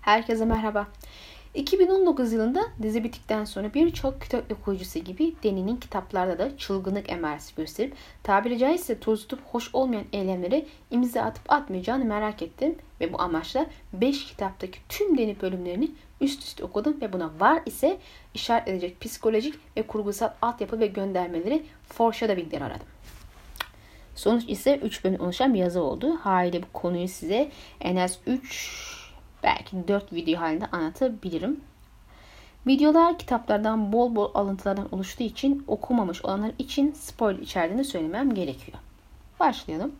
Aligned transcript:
Herkese 0.00 0.44
merhaba. 0.44 0.86
2019 1.54 2.32
yılında 2.32 2.60
dizi 2.82 3.04
bittikten 3.04 3.44
sonra 3.44 3.74
birçok 3.74 4.20
kitap 4.20 4.52
okuyucusu 4.52 4.98
gibi 4.98 5.34
Deni'nin 5.42 5.76
kitaplarda 5.76 6.38
da 6.38 6.56
çılgınlık 6.56 7.10
emaresi 7.10 7.54
gösterip 7.54 7.94
tabiri 8.22 8.58
caizse 8.58 9.00
toz 9.00 9.22
tutup 9.22 9.46
hoş 9.46 9.74
olmayan 9.74 10.04
eylemleri 10.12 10.66
imza 10.90 11.22
atıp 11.22 11.52
atmayacağını 11.52 12.04
merak 12.04 12.42
ettim 12.42 12.74
ve 13.00 13.12
bu 13.12 13.22
amaçla 13.22 13.66
5 13.92 14.26
kitaptaki 14.26 14.78
tüm 14.88 15.18
Deni 15.18 15.40
bölümlerini 15.40 15.90
üst 16.20 16.42
üste 16.42 16.64
okudum 16.64 17.00
ve 17.00 17.12
buna 17.12 17.30
var 17.40 17.62
ise 17.66 17.98
işaret 18.34 18.68
edecek 18.68 19.00
psikolojik 19.00 19.54
ve 19.76 19.82
kurgusal 19.82 20.30
altyapı 20.42 20.80
ve 20.80 20.86
göndermeleri 20.86 21.62
foreshadowing'leri 21.88 22.64
aradım. 22.64 22.86
Sonuç 24.14 24.44
ise 24.48 24.76
3 24.76 25.04
bölüm 25.04 25.20
oluşan 25.20 25.54
bir 25.54 25.58
yazı 25.58 25.82
oldu. 25.82 26.16
Haliyle 26.16 26.62
bu 26.62 26.66
konuyu 26.72 27.08
size 27.08 27.50
en 27.80 27.96
az 27.96 28.18
3 28.26 28.99
belki 29.42 29.88
4 29.88 30.12
video 30.12 30.40
halinde 30.40 30.66
anlatabilirim. 30.66 31.60
Videolar 32.66 33.18
kitaplardan 33.18 33.92
bol 33.92 34.14
bol 34.14 34.30
alıntılardan 34.34 34.94
oluştuğu 34.94 35.22
için 35.22 35.64
okumamış 35.66 36.24
olanlar 36.24 36.52
için 36.58 36.92
spoiler 36.92 37.38
içerdiğini 37.38 37.84
söylemem 37.84 38.34
gerekiyor. 38.34 38.78
Başlayalım. 39.40 39.92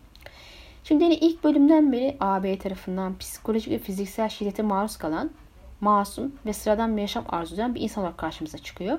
Şimdi 0.85 1.05
yine 1.05 1.17
ilk 1.17 1.45
bölümden 1.45 1.93
beri 1.93 2.17
AB 2.21 2.59
tarafından 2.59 3.19
psikolojik 3.19 3.71
ve 3.71 3.79
fiziksel 3.79 4.29
şiddete 4.29 4.63
maruz 4.63 4.97
kalan, 4.97 5.31
masum 5.81 6.33
ve 6.47 6.53
sıradan 6.53 6.97
bir 6.97 7.03
yaşam 7.03 7.25
arzulayan 7.29 7.75
bir 7.75 7.81
insan 7.81 8.05
olarak 8.05 8.19
karşımıza 8.19 8.59
çıkıyor. 8.59 8.99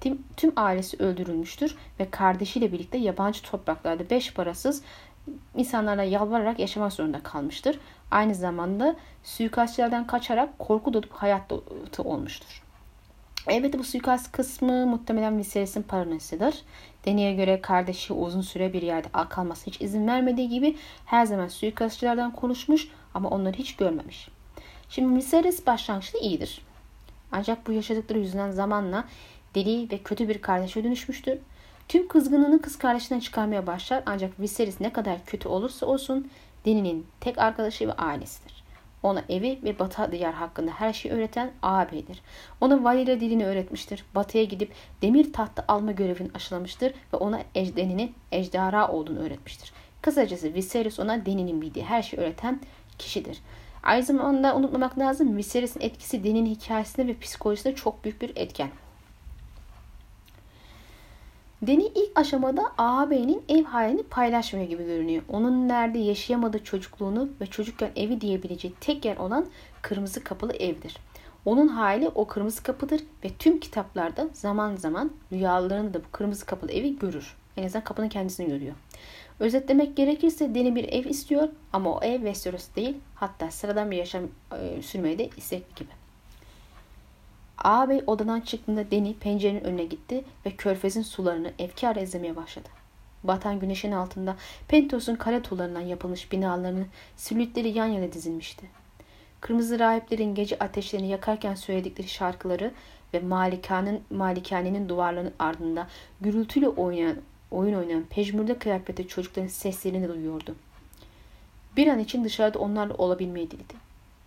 Tüm, 0.00 0.22
tüm 0.36 0.52
ailesi 0.56 1.02
öldürülmüştür 1.02 1.76
ve 2.00 2.10
kardeşiyle 2.10 2.72
birlikte 2.72 2.98
yabancı 2.98 3.42
topraklarda 3.42 4.10
beş 4.10 4.34
parasız 4.34 4.82
insanlara 5.56 6.02
yalvararak 6.02 6.58
yaşamak 6.58 6.92
zorunda 6.92 7.22
kalmıştır. 7.22 7.78
Aynı 8.10 8.34
zamanda 8.34 8.96
suikastçilerden 9.22 10.06
kaçarak 10.06 10.58
korku 10.58 10.92
dolu 10.92 11.06
hayatta 11.10 11.56
olmuştur. 11.98 12.62
Elbette 13.48 13.78
bu 13.78 13.84
suikast 13.84 14.32
kısmı 14.32 14.86
muhtemelen 14.86 15.38
Viserys'in 15.38 15.82
paranesidir. 15.82 16.62
Deneye 17.04 17.34
göre 17.34 17.60
kardeşi 17.60 18.12
uzun 18.12 18.40
süre 18.40 18.72
bir 18.72 18.82
yerde 18.82 19.08
kalması 19.28 19.66
hiç 19.66 19.80
izin 19.80 20.06
vermediği 20.06 20.48
gibi 20.48 20.76
her 21.04 21.26
zaman 21.26 21.48
suikastçılardan 21.48 22.32
konuşmuş 22.32 22.88
ama 23.14 23.28
onları 23.28 23.56
hiç 23.56 23.76
görmemiş. 23.76 24.28
Şimdi 24.90 25.16
Viserys 25.16 25.66
başlangıçta 25.66 26.18
iyidir. 26.18 26.62
Ancak 27.32 27.66
bu 27.66 27.72
yaşadıkları 27.72 28.18
yüzünden 28.18 28.50
zamanla 28.50 29.04
deli 29.54 29.90
ve 29.92 29.98
kötü 29.98 30.28
bir 30.28 30.42
kardeşe 30.42 30.84
dönüşmüştür. 30.84 31.38
Tüm 31.88 32.08
kızgınlığını 32.08 32.62
kız 32.62 32.78
kardeşinden 32.78 33.20
çıkarmaya 33.20 33.66
başlar 33.66 34.02
ancak 34.06 34.40
Viserys 34.40 34.80
ne 34.80 34.92
kadar 34.92 35.24
kötü 35.24 35.48
olursa 35.48 35.86
olsun 35.86 36.30
Deni'nin 36.68 37.06
tek 37.20 37.38
arkadaşı 37.38 37.88
ve 37.88 37.92
ailesidir. 37.92 38.64
Ona 39.02 39.22
evi 39.28 39.58
ve 39.64 39.78
Batı 39.78 40.12
diyar 40.12 40.34
hakkında 40.34 40.70
her 40.70 40.92
şeyi 40.92 41.14
öğreten 41.14 41.50
ağabeyidir. 41.62 42.22
Ona 42.60 42.84
Valira 42.84 43.20
dilini 43.20 43.46
öğretmiştir. 43.46 44.04
Batı'ya 44.14 44.44
gidip 44.44 44.72
demir 45.02 45.32
tahtı 45.32 45.64
alma 45.68 45.92
görevini 45.92 46.30
aşılamıştır 46.34 46.94
ve 47.12 47.16
ona 47.16 47.40
Deni'nin 47.54 48.14
ejderha 48.32 48.88
olduğunu 48.88 49.18
öğretmiştir. 49.18 49.72
Kısacası 50.02 50.54
Viserys 50.54 51.00
ona 51.00 51.26
Deni'nin 51.26 51.62
bildiği 51.62 51.84
her 51.84 52.02
şeyi 52.02 52.20
öğreten 52.20 52.60
kişidir. 52.98 53.38
Aynı 53.82 54.02
zamanda 54.02 54.56
unutmamak 54.56 54.98
lazım 54.98 55.36
Viserys'in 55.36 55.80
etkisi 55.80 56.24
Deni'nin 56.24 56.54
hikayesinde 56.54 57.06
ve 57.06 57.18
psikolojisinde 57.18 57.74
çok 57.74 58.04
büyük 58.04 58.22
bir 58.22 58.32
etken. 58.36 58.70
Deni 61.62 61.84
ilk 61.84 62.18
aşamada 62.18 62.62
ağabeyinin 62.78 63.42
ev 63.48 63.64
hayalini 63.64 64.02
paylaşmıyor 64.02 64.68
gibi 64.68 64.84
görünüyor. 64.84 65.22
Onun 65.28 65.68
nerede 65.68 65.98
yaşayamadığı 65.98 66.64
çocukluğunu 66.64 67.28
ve 67.40 67.46
çocukken 67.46 67.90
evi 67.96 68.20
diyebileceği 68.20 68.74
tek 68.80 69.04
yer 69.04 69.16
olan 69.16 69.46
kırmızı 69.82 70.24
kapılı 70.24 70.52
evdir. 70.52 70.96
Onun 71.44 71.68
hayali 71.68 72.08
o 72.08 72.26
kırmızı 72.26 72.62
kapıdır 72.62 73.00
ve 73.24 73.28
tüm 73.38 73.60
kitaplarda 73.60 74.28
zaman 74.32 74.76
zaman 74.76 75.10
rüyalarında 75.32 75.94
da 75.94 75.98
bu 76.04 76.10
kırmızı 76.12 76.46
kapılı 76.46 76.72
evi 76.72 76.98
görür. 76.98 77.36
En 77.56 77.64
azından 77.64 77.84
kapının 77.84 78.08
kendisini 78.08 78.48
görüyor. 78.48 78.74
Özetlemek 79.40 79.96
gerekirse 79.96 80.54
Deni 80.54 80.74
bir 80.74 80.84
ev 80.84 81.04
istiyor 81.04 81.48
ama 81.72 81.98
o 81.98 82.02
ev 82.02 82.16
Westeros 82.16 82.68
değil 82.76 82.96
hatta 83.14 83.50
sıradan 83.50 83.90
bir 83.90 83.96
yaşam 83.96 84.22
e, 84.60 84.82
sürmeyi 84.82 85.18
de 85.18 85.28
istekli 85.36 85.74
gibi. 85.74 85.97
Ağabey 87.64 88.02
odadan 88.06 88.40
çıktığında 88.40 88.90
Deni 88.90 89.14
pencerenin 89.14 89.64
önüne 89.64 89.84
gitti 89.84 90.24
ve 90.46 90.50
körfezin 90.50 91.02
sularını 91.02 91.52
efkar 91.58 91.96
izlemeye 91.96 92.36
başladı. 92.36 92.68
Batan 93.24 93.60
güneşin 93.60 93.92
altında 93.92 94.36
Pentos'un 94.68 95.16
kale 95.16 95.42
tuğlarından 95.42 95.80
yapılmış 95.80 96.32
binalarının 96.32 96.86
silüetleri 97.16 97.68
yan 97.68 97.86
yana 97.86 98.12
dizilmişti. 98.12 98.66
Kırmızı 99.40 99.78
rahiplerin 99.78 100.34
gece 100.34 100.58
ateşlerini 100.58 101.08
yakarken 101.08 101.54
söyledikleri 101.54 102.08
şarkıları 102.08 102.72
ve 103.14 103.20
malikanenin, 103.20 104.02
malikanenin 104.10 104.88
duvarlarının 104.88 105.34
ardında 105.38 105.86
gürültüyle 106.20 106.68
oynayan, 106.68 107.16
oyun 107.50 107.74
oynayan 107.74 108.04
pejmürde 108.10 108.58
kıyafetli 108.58 109.08
çocukların 109.08 109.48
seslerini 109.48 110.08
duyuyordu. 110.08 110.54
Bir 111.76 111.86
an 111.86 111.98
için 111.98 112.24
dışarıda 112.24 112.58
onlarla 112.58 112.94
olabilmeyi 112.94 113.50
diledi. 113.50 113.74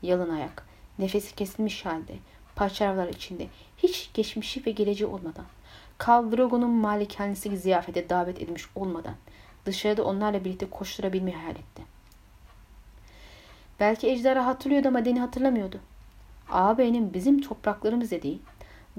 Yalın 0.02 0.30
ayak, 0.30 0.66
nefesi 1.00 1.36
kesilmiş 1.36 1.86
halde, 1.86 2.14
parçalar 2.61 3.07
içinde 3.07 3.47
hiç 3.77 4.09
geçmişi 4.13 4.66
ve 4.66 4.72
geleceği 4.72 5.07
olmadan, 5.07 5.45
Kal 5.97 6.31
Drogo'nun 6.31 6.69
malikanesi 6.69 7.57
ziyafete 7.57 8.09
davet 8.09 8.38
edilmiş 8.38 8.66
olmadan 8.75 9.16
dışarıda 9.66 10.03
onlarla 10.03 10.45
birlikte 10.45 10.69
koşturabilmeyi 10.69 11.35
hayal 11.38 11.55
etti. 11.55 11.81
Belki 13.79 14.09
ejderha 14.09 14.45
hatırlıyordu 14.45 14.88
ama 14.88 15.05
Deni 15.05 15.19
hatırlamıyordu. 15.19 15.79
Ağabeyinin 16.51 17.13
bizim 17.13 17.41
topraklarımız 17.41 18.11
dediği, 18.11 18.39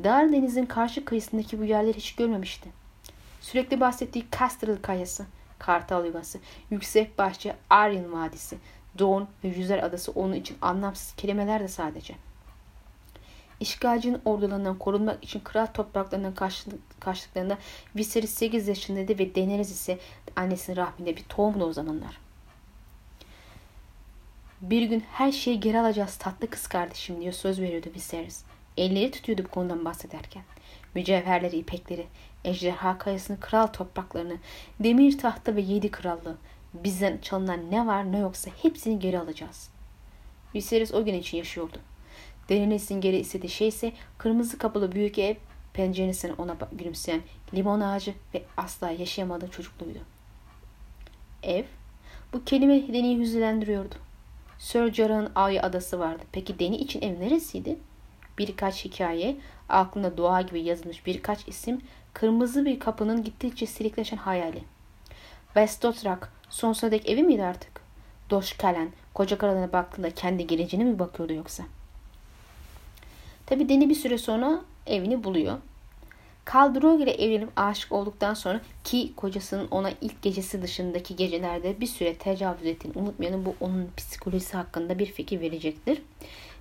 dar 0.04 0.32
denizin 0.32 0.66
karşı 0.66 1.04
kıyısındaki 1.04 1.60
bu 1.60 1.64
yerleri 1.64 1.96
hiç 1.96 2.14
görmemişti. 2.14 2.68
Sürekli 3.40 3.80
bahsettiği 3.80 4.26
Castrel 4.38 4.76
Kayası, 4.82 5.26
Kartal 5.58 6.06
Yuvası, 6.06 6.38
Yüksek 6.70 7.18
Bahçe, 7.18 7.56
Aryan 7.70 8.12
Vadisi, 8.12 8.58
Don 8.98 9.28
ve 9.44 9.48
Yüzer 9.48 9.78
Adası 9.78 10.12
onun 10.12 10.34
için 10.34 10.56
anlamsız 10.62 11.16
kelimeler 11.16 11.60
de 11.60 11.68
sadece.'' 11.68 12.31
İşgalcinin 13.62 14.20
ordularından 14.24 14.78
korunmak 14.78 15.24
için 15.24 15.40
kral 15.40 15.66
topraklarından 15.66 16.34
kaçtıklarında 17.00 17.58
Viserys 17.96 18.30
8 18.30 18.68
yaşındaydı 18.68 19.18
ve 19.18 19.34
Daenerys 19.34 19.70
ise 19.70 19.98
annesinin 20.36 20.76
rahminde 20.76 21.16
bir 21.16 21.24
tohumdu 21.24 21.64
o 21.64 21.72
zamanlar. 21.72 22.18
Bir 24.60 24.82
gün 24.82 25.04
her 25.12 25.32
şeyi 25.32 25.60
geri 25.60 25.80
alacağız 25.80 26.16
tatlı 26.16 26.50
kız 26.50 26.66
kardeşim 26.66 27.20
diye 27.20 27.32
söz 27.32 27.60
veriyordu 27.60 27.86
Viserys. 27.94 28.44
Elleri 28.76 29.10
tutuyordu 29.10 29.44
bu 29.44 29.48
konudan 29.48 29.84
bahsederken. 29.84 30.42
Mücevherleri, 30.94 31.56
ipekleri, 31.56 32.06
ejderha 32.44 32.98
kayasını, 32.98 33.40
kral 33.40 33.66
topraklarını, 33.66 34.36
demir 34.80 35.18
tahta 35.18 35.56
ve 35.56 35.60
yedi 35.60 35.90
krallığı. 35.90 36.36
Bizden 36.74 37.18
çalınan 37.18 37.70
ne 37.70 37.86
var 37.86 38.12
ne 38.12 38.18
yoksa 38.18 38.50
hepsini 38.62 38.98
geri 38.98 39.18
alacağız. 39.18 39.70
Viserys 40.54 40.94
o 40.94 41.04
gün 41.04 41.14
için 41.14 41.38
yaşıyordu. 41.38 41.78
Derinizin 42.52 43.00
geri 43.00 43.16
istediği 43.16 43.48
şey 43.48 43.68
ise 43.68 43.92
kırmızı 44.18 44.58
kapılı 44.58 44.92
büyük 44.92 45.18
ev, 45.18 45.34
penceresine 45.72 46.32
ona 46.32 46.56
gülümseyen 46.72 47.20
limon 47.54 47.80
ağacı 47.80 48.14
ve 48.34 48.42
asla 48.56 48.90
yaşayamadığı 48.90 49.50
çocukluğuydu. 49.50 49.98
Ev, 51.42 51.64
bu 52.32 52.44
kelime 52.44 52.88
Deni'yi 52.88 53.18
hüzünlendiriyordu. 53.18 53.94
Sir 54.58 54.92
Jorah'ın 54.92 55.32
Ay 55.34 55.60
adası 55.60 55.98
vardı. 55.98 56.22
Peki 56.32 56.58
Deni 56.58 56.76
için 56.76 57.02
ev 57.02 57.20
neresiydi? 57.20 57.78
Birkaç 58.38 58.84
hikaye, 58.84 59.36
aklında 59.68 60.16
dua 60.16 60.42
gibi 60.42 60.62
yazılmış 60.62 61.06
birkaç 61.06 61.48
isim, 61.48 61.80
kırmızı 62.12 62.64
bir 62.64 62.80
kapının 62.80 63.24
gittikçe 63.24 63.66
silikleşen 63.66 64.16
hayali. 64.16 64.62
Westotrak 65.46 66.32
sonsuza 66.48 66.90
dek 66.90 67.08
evi 67.08 67.22
miydi 67.22 67.44
artık? 67.44 67.80
Doş 68.30 68.52
Kalen, 68.52 68.90
koca 69.14 69.38
karalığına 69.38 69.72
baktığında 69.72 70.10
kendi 70.10 70.46
geleceğine 70.46 70.90
mi 70.90 70.98
bakıyordu 70.98 71.32
yoksa?'' 71.32 71.81
Tabi 73.46 73.68
Deni 73.68 73.90
bir 73.90 73.94
süre 73.94 74.18
sonra 74.18 74.60
evini 74.86 75.24
buluyor. 75.24 75.58
Kaldrogo 76.44 77.02
ile 77.02 77.10
evlenip 77.10 77.48
aşık 77.56 77.92
olduktan 77.92 78.34
sonra 78.34 78.60
ki 78.84 79.12
kocasının 79.16 79.68
ona 79.70 79.90
ilk 80.00 80.22
gecesi 80.22 80.62
dışındaki 80.62 81.16
gecelerde 81.16 81.80
bir 81.80 81.86
süre 81.86 82.14
tecavüz 82.14 82.66
ettiğini 82.66 82.98
unutmayalım. 82.98 83.44
Bu 83.44 83.54
onun 83.60 83.90
psikolojisi 83.96 84.56
hakkında 84.56 84.98
bir 84.98 85.06
fikir 85.06 85.40
verecektir. 85.40 86.02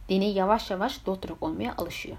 Deni 0.10 0.34
yavaş 0.34 0.72
yavaş 0.72 1.06
dotrak 1.06 1.44
olmaya 1.44 1.74
alışıyor. 1.78 2.18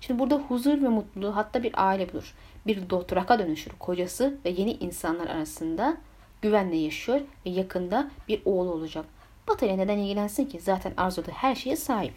Şimdi 0.00 0.20
burada 0.20 0.34
huzur 0.36 0.82
ve 0.82 0.88
mutluluğu 0.88 1.36
hatta 1.36 1.62
bir 1.62 1.88
aile 1.88 2.12
bulur. 2.12 2.34
Bir 2.66 2.90
dotraka 2.90 3.38
dönüşür. 3.38 3.72
Kocası 3.78 4.38
ve 4.44 4.50
yeni 4.50 4.72
insanlar 4.72 5.26
arasında 5.26 5.96
güvenle 6.42 6.76
yaşıyor 6.76 7.20
ve 7.46 7.50
yakında 7.50 8.10
bir 8.28 8.42
oğlu 8.44 8.70
olacak. 8.72 9.04
Batı 9.48 9.66
ile 9.66 9.78
neden 9.78 9.98
ilgilensin 9.98 10.46
ki? 10.46 10.60
Zaten 10.60 10.92
arzuda 10.96 11.32
her 11.32 11.54
şeye 11.54 11.76
sahip. 11.76 12.14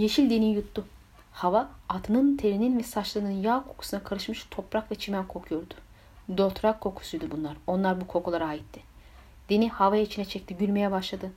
Yeşil 0.00 0.30
deni 0.30 0.46
yuttu. 0.46 0.84
Hava 1.32 1.70
atının 1.88 2.36
terinin 2.36 2.78
ve 2.78 2.82
saçlarının 2.82 3.30
yağ 3.30 3.64
kokusuna 3.68 4.02
karışmış 4.02 4.46
toprak 4.50 4.90
ve 4.90 4.94
çimen 4.94 5.26
kokuyordu. 5.26 5.74
Dotrak 6.36 6.80
kokusuydu 6.80 7.30
bunlar. 7.30 7.56
Onlar 7.66 8.00
bu 8.00 8.06
kokulara 8.06 8.46
aitti. 8.46 8.80
Deni 9.50 9.68
hava 9.68 9.96
içine 9.96 10.24
çekti. 10.24 10.56
Gülmeye 10.56 10.90
başladı. 10.90 11.30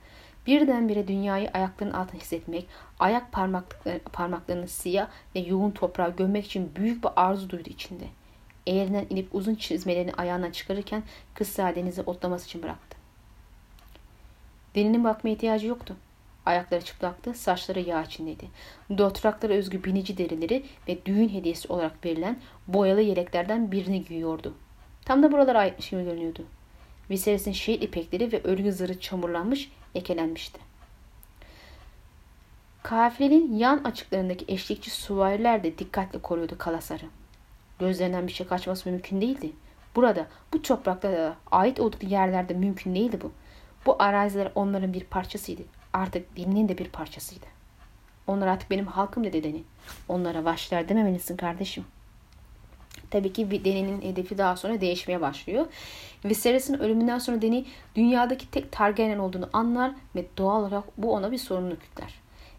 Birdenbire 0.46 1.08
dünyayı 1.08 1.50
ayaklarının 1.50 1.94
altında 1.94 2.22
hissetmek, 2.22 2.66
ayak 2.98 3.32
parmaklıkları, 3.32 3.98
parmaklarını 3.98 4.68
siyah 4.68 5.08
ve 5.34 5.40
yoğun 5.40 5.70
toprağa 5.70 6.08
gömmek 6.08 6.46
için 6.46 6.72
büyük 6.76 7.04
bir 7.04 7.10
arzu 7.16 7.50
duydu 7.50 7.70
içinde. 7.70 8.04
Eğerinden 8.66 9.06
inip 9.10 9.34
uzun 9.34 9.54
çizmelerini 9.54 10.12
ayağından 10.12 10.50
çıkarırken 10.50 11.02
kızsa 11.34 11.74
denize 11.74 12.02
otlaması 12.02 12.46
için 12.46 12.62
bıraktı. 12.62 12.96
Deninin 14.74 15.04
bakmaya 15.04 15.34
ihtiyacı 15.34 15.66
yoktu. 15.66 15.96
Ayakları 16.46 16.84
çıplaktı, 16.84 17.34
saçları 17.34 17.80
yağ 17.80 18.02
içindeydi. 18.02 18.48
Dotraklara 18.98 19.52
özgü 19.52 19.84
binici 19.84 20.18
derileri 20.18 20.64
ve 20.88 21.06
düğün 21.06 21.28
hediyesi 21.28 21.72
olarak 21.72 22.04
verilen 22.04 22.40
boyalı 22.68 23.00
yeleklerden 23.00 23.72
birini 23.72 24.04
giyiyordu. 24.04 24.54
Tam 25.04 25.22
da 25.22 25.32
buralara 25.32 25.58
aitmiş 25.58 25.90
gibi 25.90 26.04
görünüyordu. 26.04 26.44
Viserys'in 27.10 27.52
şehit 27.52 27.82
ipekleri 27.82 28.32
ve 28.32 28.42
örgü 28.42 28.72
zırhı 28.72 29.00
çamurlanmış, 29.00 29.72
ekelenmişti. 29.94 30.60
Kafilenin 32.82 33.56
yan 33.56 33.84
açıklarındaki 33.84 34.44
eşlikçi 34.48 34.90
suvariler 34.90 35.64
de 35.64 35.78
dikkatle 35.78 36.18
koruyordu 36.18 36.58
Kalasar'ı. 36.58 37.06
Gözlerinden 37.78 38.26
bir 38.26 38.32
şey 38.32 38.46
kaçması 38.46 38.90
mümkün 38.90 39.20
değildi. 39.20 39.52
Burada, 39.96 40.26
bu 40.52 40.62
topraklarda 40.62 41.36
ait 41.50 41.80
oldukları 41.80 42.10
yerlerde 42.10 42.54
mümkün 42.54 42.94
değildi 42.94 43.18
bu. 43.22 43.32
Bu 43.86 43.96
araziler 43.98 44.52
onların 44.54 44.92
bir 44.92 45.04
parçasıydı. 45.04 45.62
Artık 45.94 46.36
dininin 46.36 46.68
de 46.68 46.78
bir 46.78 46.88
parçasıydı. 46.88 47.46
Onlar 48.26 48.46
artık 48.46 48.70
benim 48.70 48.86
halkım 48.86 49.24
dedi 49.24 49.42
Deni. 49.42 49.62
Onlara 50.08 50.44
vahşiler 50.44 50.88
dememelisin 50.88 51.36
kardeşim. 51.36 51.84
Tabii 53.10 53.32
ki 53.32 53.64
Deni'nin 53.64 54.02
hedefi 54.02 54.38
daha 54.38 54.56
sonra 54.56 54.80
değişmeye 54.80 55.20
başlıyor. 55.20 55.66
Viserys'in 56.24 56.78
ölümünden 56.78 57.18
sonra 57.18 57.42
Deni 57.42 57.64
dünyadaki 57.96 58.50
tek 58.50 58.72
Targaryen 58.72 59.18
olduğunu 59.18 59.50
anlar 59.52 59.92
ve 60.16 60.24
doğal 60.38 60.60
olarak 60.60 60.84
bu 60.98 61.12
ona 61.12 61.32
bir 61.32 61.38
sorumluluk 61.38 61.82
yükler. 61.82 62.14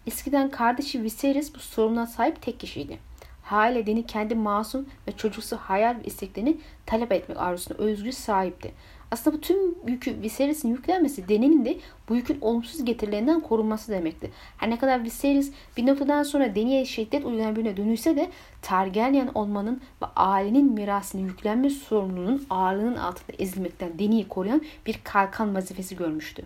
Eskiden 0.07 0.51
kardeşi 0.51 1.03
Viserys 1.03 1.55
bu 1.55 1.59
sorumluluğa 1.59 2.07
sahip 2.07 2.41
tek 2.41 2.59
kişiydi. 2.59 2.99
Hale 3.43 3.85
Deni 3.85 4.05
kendi 4.05 4.35
masum 4.35 4.85
ve 5.07 5.11
çocuksu 5.11 5.57
hayal 5.57 5.95
ve 5.95 6.03
isteklerini 6.03 6.57
talep 6.85 7.11
etmek 7.11 7.37
arzusuna 7.37 7.77
özgür 7.77 8.11
sahipti. 8.11 8.71
Aslında 9.11 9.37
bu 9.37 9.41
tüm 9.41 9.57
yükü 9.87 10.21
Viserys'in 10.21 10.69
yüklenmesi 10.69 11.29
Deni'nin 11.29 11.65
de 11.65 11.77
bu 12.09 12.15
yükün 12.15 12.37
olumsuz 12.41 12.85
getirilerinden 12.85 13.39
korunması 13.39 13.91
demekti. 13.91 14.31
Her 14.57 14.69
ne 14.69 14.79
kadar 14.79 15.03
Viserys 15.03 15.51
bir 15.77 15.85
noktadan 15.85 16.23
sonra 16.23 16.55
Deni'ye 16.55 16.85
şiddet 16.85 17.25
uygulayan 17.25 17.55
birine 17.55 17.77
dönüşse 17.77 18.15
de 18.15 18.29
Targaryen 18.61 19.29
olmanın 19.35 19.81
ve 20.01 20.05
ailenin 20.15 20.73
mirasını 20.73 21.21
yüklenme 21.21 21.69
sorumluluğunun 21.69 22.45
ağırlığının 22.49 22.95
altında 22.95 23.37
ezilmekten 23.39 23.99
Deni'yi 23.99 24.27
koruyan 24.27 24.61
bir 24.85 24.99
kalkan 25.03 25.55
vazifesi 25.55 25.95
görmüştü. 25.95 26.45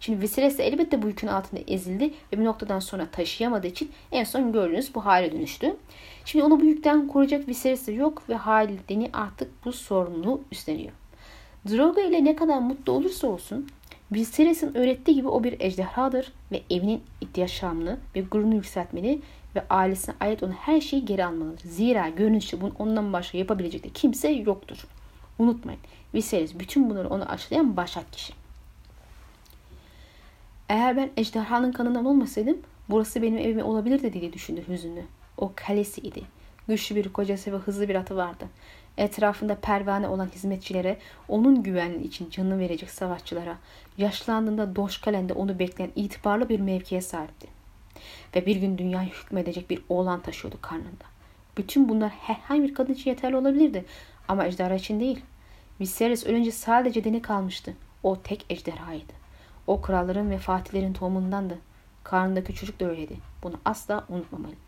Şimdi 0.00 0.20
Viserys 0.20 0.58
de 0.58 0.66
elbette 0.66 1.02
bu 1.02 1.06
yükün 1.06 1.28
altında 1.28 1.60
ezildi 1.66 2.04
ve 2.32 2.38
bir 2.38 2.44
noktadan 2.44 2.78
sonra 2.78 3.06
taşıyamadığı 3.06 3.66
için 3.66 3.90
en 4.12 4.24
son 4.24 4.52
gördüğünüz 4.52 4.94
bu 4.94 5.04
hale 5.04 5.32
dönüştü. 5.32 5.76
Şimdi 6.24 6.44
onu 6.44 6.60
bu 6.60 6.64
yükten 6.64 7.08
koruyacak 7.08 7.48
Viserys 7.48 7.86
de 7.86 7.92
yok 7.92 8.28
ve 8.28 8.34
haliyle 8.34 8.80
Deni 8.88 9.10
artık 9.12 9.64
bu 9.64 9.72
sorumluluğu 9.72 10.42
üstleniyor. 10.52 10.92
Drogo 11.70 12.00
ile 12.00 12.24
ne 12.24 12.36
kadar 12.36 12.58
mutlu 12.58 12.92
olursa 12.92 13.26
olsun 13.26 13.66
Viserys'in 14.12 14.76
öğrettiği 14.76 15.16
gibi 15.16 15.28
o 15.28 15.44
bir 15.44 15.60
ejderhadır 15.60 16.32
ve 16.52 16.62
evinin 16.70 17.02
yaşamını 17.36 17.98
ve 18.16 18.20
gururunu 18.20 18.54
yükseltmeli 18.54 19.20
ve 19.56 19.64
ailesine 19.70 20.14
ait 20.20 20.42
olan 20.42 20.52
her 20.52 20.80
şeyi 20.80 21.04
geri 21.04 21.24
almalıdır. 21.24 21.68
Zira 21.68 22.08
görünüşte 22.08 22.60
bunun 22.60 22.74
ondan 22.78 23.12
başka 23.12 23.38
yapabilecek 23.38 23.84
de 23.84 23.88
kimse 23.88 24.28
yoktur. 24.28 24.86
Unutmayın 25.38 25.80
Viserys 26.14 26.58
bütün 26.58 26.90
bunları 26.90 27.08
ona 27.08 27.26
aşılayan 27.26 27.76
başat 27.76 28.10
kişi. 28.10 28.32
Eğer 30.68 30.96
ben 30.96 31.10
ejderhanın 31.16 31.72
kanından 31.72 32.04
olmasaydım 32.04 32.58
burası 32.88 33.22
benim 33.22 33.38
evim 33.38 33.64
olabilirdi 33.64 34.12
diye 34.12 34.32
düşündü 34.32 34.64
hüzünlü. 34.68 35.02
O 35.38 35.52
kalesiydi. 35.56 36.22
Güçlü 36.68 36.96
bir 36.96 37.12
kocası 37.12 37.52
ve 37.52 37.56
hızlı 37.56 37.88
bir 37.88 37.94
atı 37.94 38.16
vardı. 38.16 38.44
Etrafında 38.98 39.54
pervane 39.54 40.08
olan 40.08 40.28
hizmetçilere, 40.34 40.98
onun 41.28 41.62
güvenliği 41.62 42.04
için 42.04 42.30
canını 42.30 42.58
verecek 42.58 42.90
savaşçılara, 42.90 43.56
yaşlandığında 43.98 44.76
Doşkalen'de 44.76 45.32
onu 45.32 45.58
bekleyen 45.58 45.92
itibarlı 45.96 46.48
bir 46.48 46.60
mevkiye 46.60 47.00
sahipti. 47.00 47.48
Ve 48.36 48.46
bir 48.46 48.56
gün 48.56 48.78
dünyayı 48.78 49.08
hükmedecek 49.08 49.70
bir 49.70 49.82
oğlan 49.88 50.20
taşıyordu 50.20 50.58
karnında. 50.62 51.04
Bütün 51.56 51.88
bunlar 51.88 52.10
herhangi 52.10 52.62
bir 52.62 52.74
kadın 52.74 52.92
için 52.92 53.10
yeterli 53.10 53.36
olabilirdi 53.36 53.84
ama 54.28 54.46
ejderha 54.46 54.74
için 54.74 55.00
değil. 55.00 55.20
Viserys 55.80 56.26
ölünce 56.26 56.52
sadece 56.52 57.04
deni 57.04 57.22
kalmıştı. 57.22 57.74
O 58.02 58.16
tek 58.22 58.46
ejderhaydı. 58.50 59.12
O 59.66 59.80
kralların 59.80 60.30
ve 60.30 60.38
fatihlerin 60.38 60.92
tohumundandı. 60.92 61.58
Karnındaki 62.04 62.54
çocuk 62.54 62.80
da 62.80 62.90
öyleydi. 62.90 63.16
Bunu 63.42 63.54
asla 63.64 64.04
unutmamalıydı. 64.08 64.60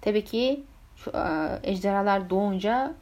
Tabii 0.00 0.24
ki 0.24 0.64
şu, 0.96 1.12
ejderhalar 1.62 2.30
doğunca 2.30 2.94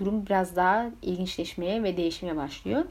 durum 0.00 0.26
biraz 0.26 0.56
daha 0.56 0.86
ilginçleşmeye 1.02 1.82
ve 1.82 1.96
değişmeye 1.96 2.36
başlıyor. 2.36 2.84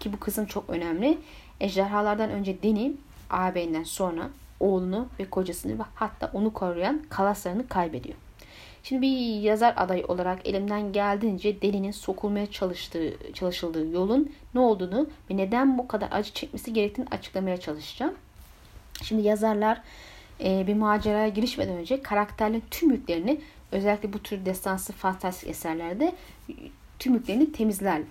Ki 0.00 0.12
bu 0.12 0.20
kısım 0.20 0.46
çok 0.46 0.70
önemli. 0.70 1.18
Ejderhalardan 1.60 2.30
önce 2.30 2.62
Deni 2.62 2.92
ağabeyinden 3.30 3.84
sonra 3.84 4.30
oğlunu 4.60 5.08
ve 5.20 5.30
kocasını 5.30 5.78
ve 5.78 5.82
hatta 5.94 6.30
onu 6.34 6.52
koruyan 6.52 7.02
kalaslarını 7.08 7.68
kaybediyor. 7.68 8.16
Şimdi 8.82 9.02
bir 9.02 9.40
yazar 9.40 9.74
adayı 9.76 10.06
olarak 10.06 10.48
elimden 10.48 10.92
geldiğince 10.92 11.62
Deni'nin 11.62 11.90
sokulmaya 11.90 12.50
çalıştığı, 12.50 13.32
çalışıldığı 13.34 13.86
yolun 13.90 14.32
ne 14.54 14.60
olduğunu 14.60 15.08
ve 15.30 15.36
neden 15.36 15.78
bu 15.78 15.88
kadar 15.88 16.08
acı 16.12 16.32
çekmesi 16.32 16.72
gerektiğini 16.72 17.06
açıklamaya 17.10 17.56
çalışacağım. 17.56 18.14
Şimdi 19.02 19.22
yazarlar 19.22 19.82
e, 20.44 20.66
bir 20.66 20.74
maceraya 20.74 21.28
girişmeden 21.28 21.76
önce 21.76 22.02
karakterlerin 22.02 22.62
tüm 22.70 22.90
yüklerini 22.90 23.40
özellikle 23.72 24.12
bu 24.12 24.18
tür 24.18 24.46
destansı 24.46 24.92
fantastik 24.92 25.50
eserlerde 25.50 26.14
tüm 26.98 27.14
yüklerini 27.14 27.52
temizlerler. 27.52 28.06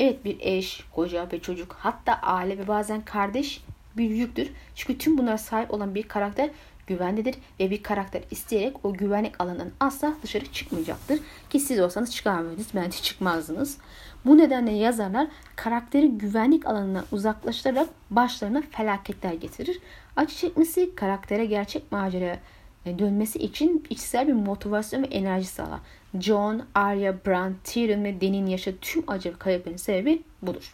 Evet 0.00 0.24
bir 0.24 0.36
eş, 0.40 0.84
koca 0.94 1.28
ve 1.32 1.40
çocuk 1.40 1.76
hatta 1.78 2.14
aile 2.14 2.58
ve 2.58 2.68
bazen 2.68 3.04
kardeş 3.04 3.64
bir 3.96 4.10
yüktür. 4.10 4.50
Çünkü 4.74 4.98
tüm 4.98 5.18
bunlara 5.18 5.38
sahip 5.38 5.70
olan 5.70 5.94
bir 5.94 6.02
karakter 6.02 6.50
güvendedir 6.86 7.34
ve 7.60 7.70
bir 7.70 7.82
karakter 7.82 8.22
isteyerek 8.30 8.84
o 8.84 8.92
güvenlik 8.92 9.40
alanından 9.40 9.70
asla 9.80 10.14
dışarı 10.22 10.52
çıkmayacaktır. 10.52 11.20
Ki 11.50 11.60
siz 11.60 11.80
olsanız 11.80 12.14
çıkarmıyordunuz. 12.14 12.68
Bence 12.74 13.02
çıkmazdınız. 13.02 13.78
Bu 14.24 14.38
nedenle 14.38 14.72
yazarlar 14.72 15.28
karakteri 15.56 16.08
güvenlik 16.08 16.66
alanından 16.66 17.04
uzaklaştırarak 17.12 17.88
başlarına 18.10 18.62
felaketler 18.70 19.32
getirir. 19.32 19.78
Acı 20.16 20.36
çekmesi 20.36 20.94
karaktere 20.94 21.44
gerçek 21.44 21.92
maceraya 21.92 22.38
dönmesi 22.98 23.38
için 23.38 23.84
içsel 23.90 24.28
bir 24.28 24.32
motivasyon 24.32 25.02
ve 25.02 25.06
enerji 25.06 25.46
sağlar. 25.46 25.80
John, 26.20 26.62
Arya, 26.74 27.24
Bran, 27.26 27.54
Tyrion 27.64 28.04
ve 28.04 28.20
Dany'nin 28.20 28.46
yaşadığı 28.46 28.78
tüm 28.80 29.04
acı 29.06 29.38
kayıpların 29.38 29.76
sebebi 29.76 30.22
budur. 30.42 30.72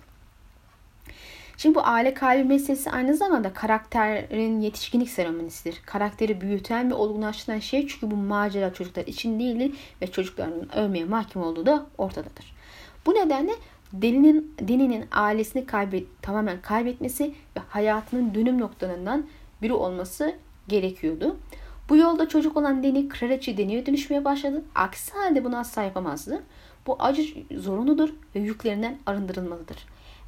Şimdi 1.56 1.74
bu 1.74 1.80
aile 1.84 2.14
kalbi 2.14 2.44
meselesi 2.44 2.90
aynı 2.90 3.16
zamanda 3.16 3.52
karakterin 3.52 4.60
yetişkinlik 4.60 5.10
seremonisidir. 5.10 5.82
Karakteri 5.86 6.40
büyüten 6.40 6.90
ve 6.90 6.94
olgunlaştıran 6.94 7.58
şey 7.58 7.86
çünkü 7.86 8.10
bu 8.10 8.16
macera 8.16 8.72
çocuklar 8.72 9.06
için 9.06 9.40
değildir 9.40 9.72
ve 10.02 10.06
çocukların 10.06 10.76
ölmeye 10.76 11.04
mahkum 11.04 11.42
olduğu 11.42 11.66
da 11.66 11.86
ortadadır. 11.98 12.54
Bu 13.06 13.14
nedenle 13.14 13.52
Deni'nin, 13.92 14.54
Deni'nin 14.60 15.04
ailesini 15.12 15.66
kaybet, 15.66 16.06
tamamen 16.22 16.60
kaybetmesi 16.60 17.34
ve 17.56 17.60
hayatının 17.68 18.34
dönüm 18.34 18.60
noktalarından 18.60 19.26
biri 19.62 19.72
olması 19.72 20.34
gerekiyordu. 20.68 21.36
Bu 21.88 21.96
yolda 21.96 22.28
çocuk 22.28 22.56
olan 22.56 22.82
Deni 22.82 23.08
kraliçe 23.08 23.56
Deni'ye 23.56 23.86
dönüşmeye 23.86 24.24
başladı. 24.24 24.62
Aksi 24.74 25.12
halde 25.12 25.44
bunu 25.44 25.58
asla 25.58 25.82
yapamazdı. 25.82 26.42
Bu 26.86 26.96
acı 26.98 27.22
zorunludur 27.56 28.10
ve 28.34 28.40
yüklerinden 28.40 28.98
arındırılmalıdır. 29.06 29.76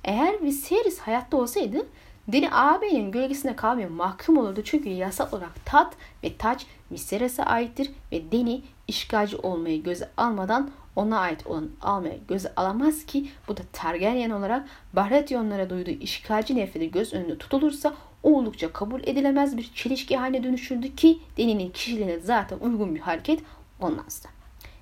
Eğer 0.04 0.42
Viserys 0.42 0.98
hayatta 0.98 1.36
olsaydı 1.36 1.86
Deni 2.28 2.50
ağabeyinin 2.50 3.12
gölgesine 3.12 3.56
kalmaya 3.56 3.88
mahkum 3.88 4.36
olurdu. 4.36 4.60
Çünkü 4.64 4.88
yasal 4.88 5.32
olarak 5.32 5.66
tat 5.66 5.94
ve 6.24 6.36
taç 6.36 6.66
Viserys'e 6.92 7.44
aittir 7.44 7.90
ve 8.12 8.32
Deni 8.32 8.62
işgalci 8.88 9.36
olmayı 9.36 9.82
göze 9.82 10.10
almadan 10.16 10.70
ona 10.96 11.18
ait 11.18 11.46
olan 11.46 11.70
almaya 11.82 12.16
göze 12.28 12.52
alamaz 12.56 13.06
ki 13.06 13.28
bu 13.48 13.56
da 13.56 13.60
Targaryen 13.72 14.30
olarak 14.30 14.68
Baratheonlara 14.92 15.70
duyduğu 15.70 15.90
işgalci 15.90 16.56
nefreti 16.56 16.90
göz 16.90 17.12
önünde 17.12 17.38
tutulursa 17.38 17.94
oldukça 18.22 18.72
kabul 18.72 19.00
edilemez 19.02 19.56
bir 19.56 19.70
çelişki 19.74 20.16
haline 20.16 20.42
dönüşürdü 20.42 20.96
ki 20.96 21.18
Deni'nin 21.38 21.70
kişiliğine 21.70 22.18
zaten 22.18 22.58
uygun 22.58 22.94
bir 22.94 23.00
hareket 23.00 23.40
olmazdı. 23.80 24.28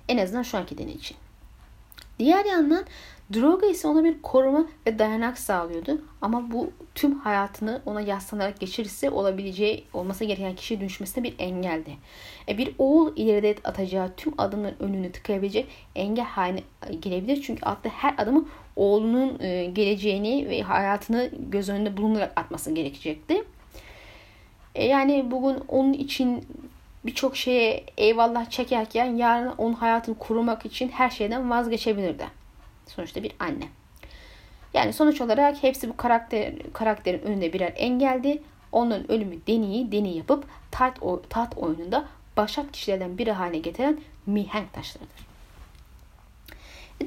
En 0.07 0.17
azından 0.17 0.43
şu 0.43 0.57
anki 0.57 0.77
Deni 0.77 0.91
için. 0.91 1.17
Diğer 2.19 2.45
yandan 2.45 2.85
Droga 3.33 3.67
ise 3.67 3.87
ona 3.87 4.03
bir 4.03 4.21
koruma 4.21 4.65
ve 4.87 4.99
dayanak 4.99 5.37
sağlıyordu. 5.37 6.01
Ama 6.21 6.51
bu 6.51 6.71
tüm 6.95 7.19
hayatını 7.19 7.81
ona 7.85 8.01
yaslanarak 8.01 8.59
geçirirse 8.59 9.09
olabileceği, 9.09 9.83
olması 9.93 10.25
gereken 10.25 10.55
kişiye 10.55 10.79
dönüşmesine 10.79 11.23
bir 11.23 11.35
engeldi. 11.39 11.91
E 12.49 12.57
bir 12.57 12.75
oğul 12.77 13.13
ileride 13.15 13.55
atacağı 13.63 14.15
tüm 14.17 14.33
adımların 14.37 14.75
önünü 14.79 15.11
tıkayabilecek 15.11 15.67
engel 15.95 16.25
haline 16.25 16.63
gelebilir. 16.99 17.41
Çünkü 17.41 17.65
attığı 17.65 17.89
her 17.89 18.15
adımı 18.17 18.45
oğlunun 18.75 19.39
e, 19.39 19.65
geleceğini 19.65 20.49
ve 20.49 20.61
hayatını 20.61 21.29
göz 21.49 21.69
önünde 21.69 21.97
bulundurarak 21.97 22.33
atması 22.35 22.71
gerekecekti. 22.71 23.43
E 24.75 24.85
yani 24.85 25.31
bugün 25.31 25.63
onun 25.67 25.93
için 25.93 26.45
birçok 27.05 27.37
şeye 27.37 27.83
eyvallah 27.97 28.49
çekerken 28.49 29.15
yarın 29.15 29.53
onun 29.57 29.73
hayatını 29.73 30.17
korumak 30.17 30.65
için 30.65 30.89
her 30.89 31.09
şeyden 31.09 31.49
vazgeçebilirdi. 31.49 32.44
Sonuçta 32.87 33.23
bir 33.23 33.31
anne. 33.39 33.67
Yani 34.73 34.93
sonuç 34.93 35.21
olarak 35.21 35.63
hepsi 35.63 35.89
bu 35.89 35.97
karakter 35.97 36.53
karakterin 36.73 37.21
önünde 37.21 37.53
birer 37.53 37.73
engeldi. 37.75 38.41
Onların 38.71 39.11
ölümü 39.11 39.35
deneyi 39.47 39.91
deney 39.91 40.17
yapıp 40.17 40.45
taht, 40.71 40.99
taht 41.29 41.57
oyununda 41.57 42.05
başat 42.37 42.71
kişilerden 42.71 43.17
biri 43.17 43.31
haline 43.31 43.57
getiren 43.57 43.99
mihenk 44.25 44.73
taşlarıdır. 44.73 45.24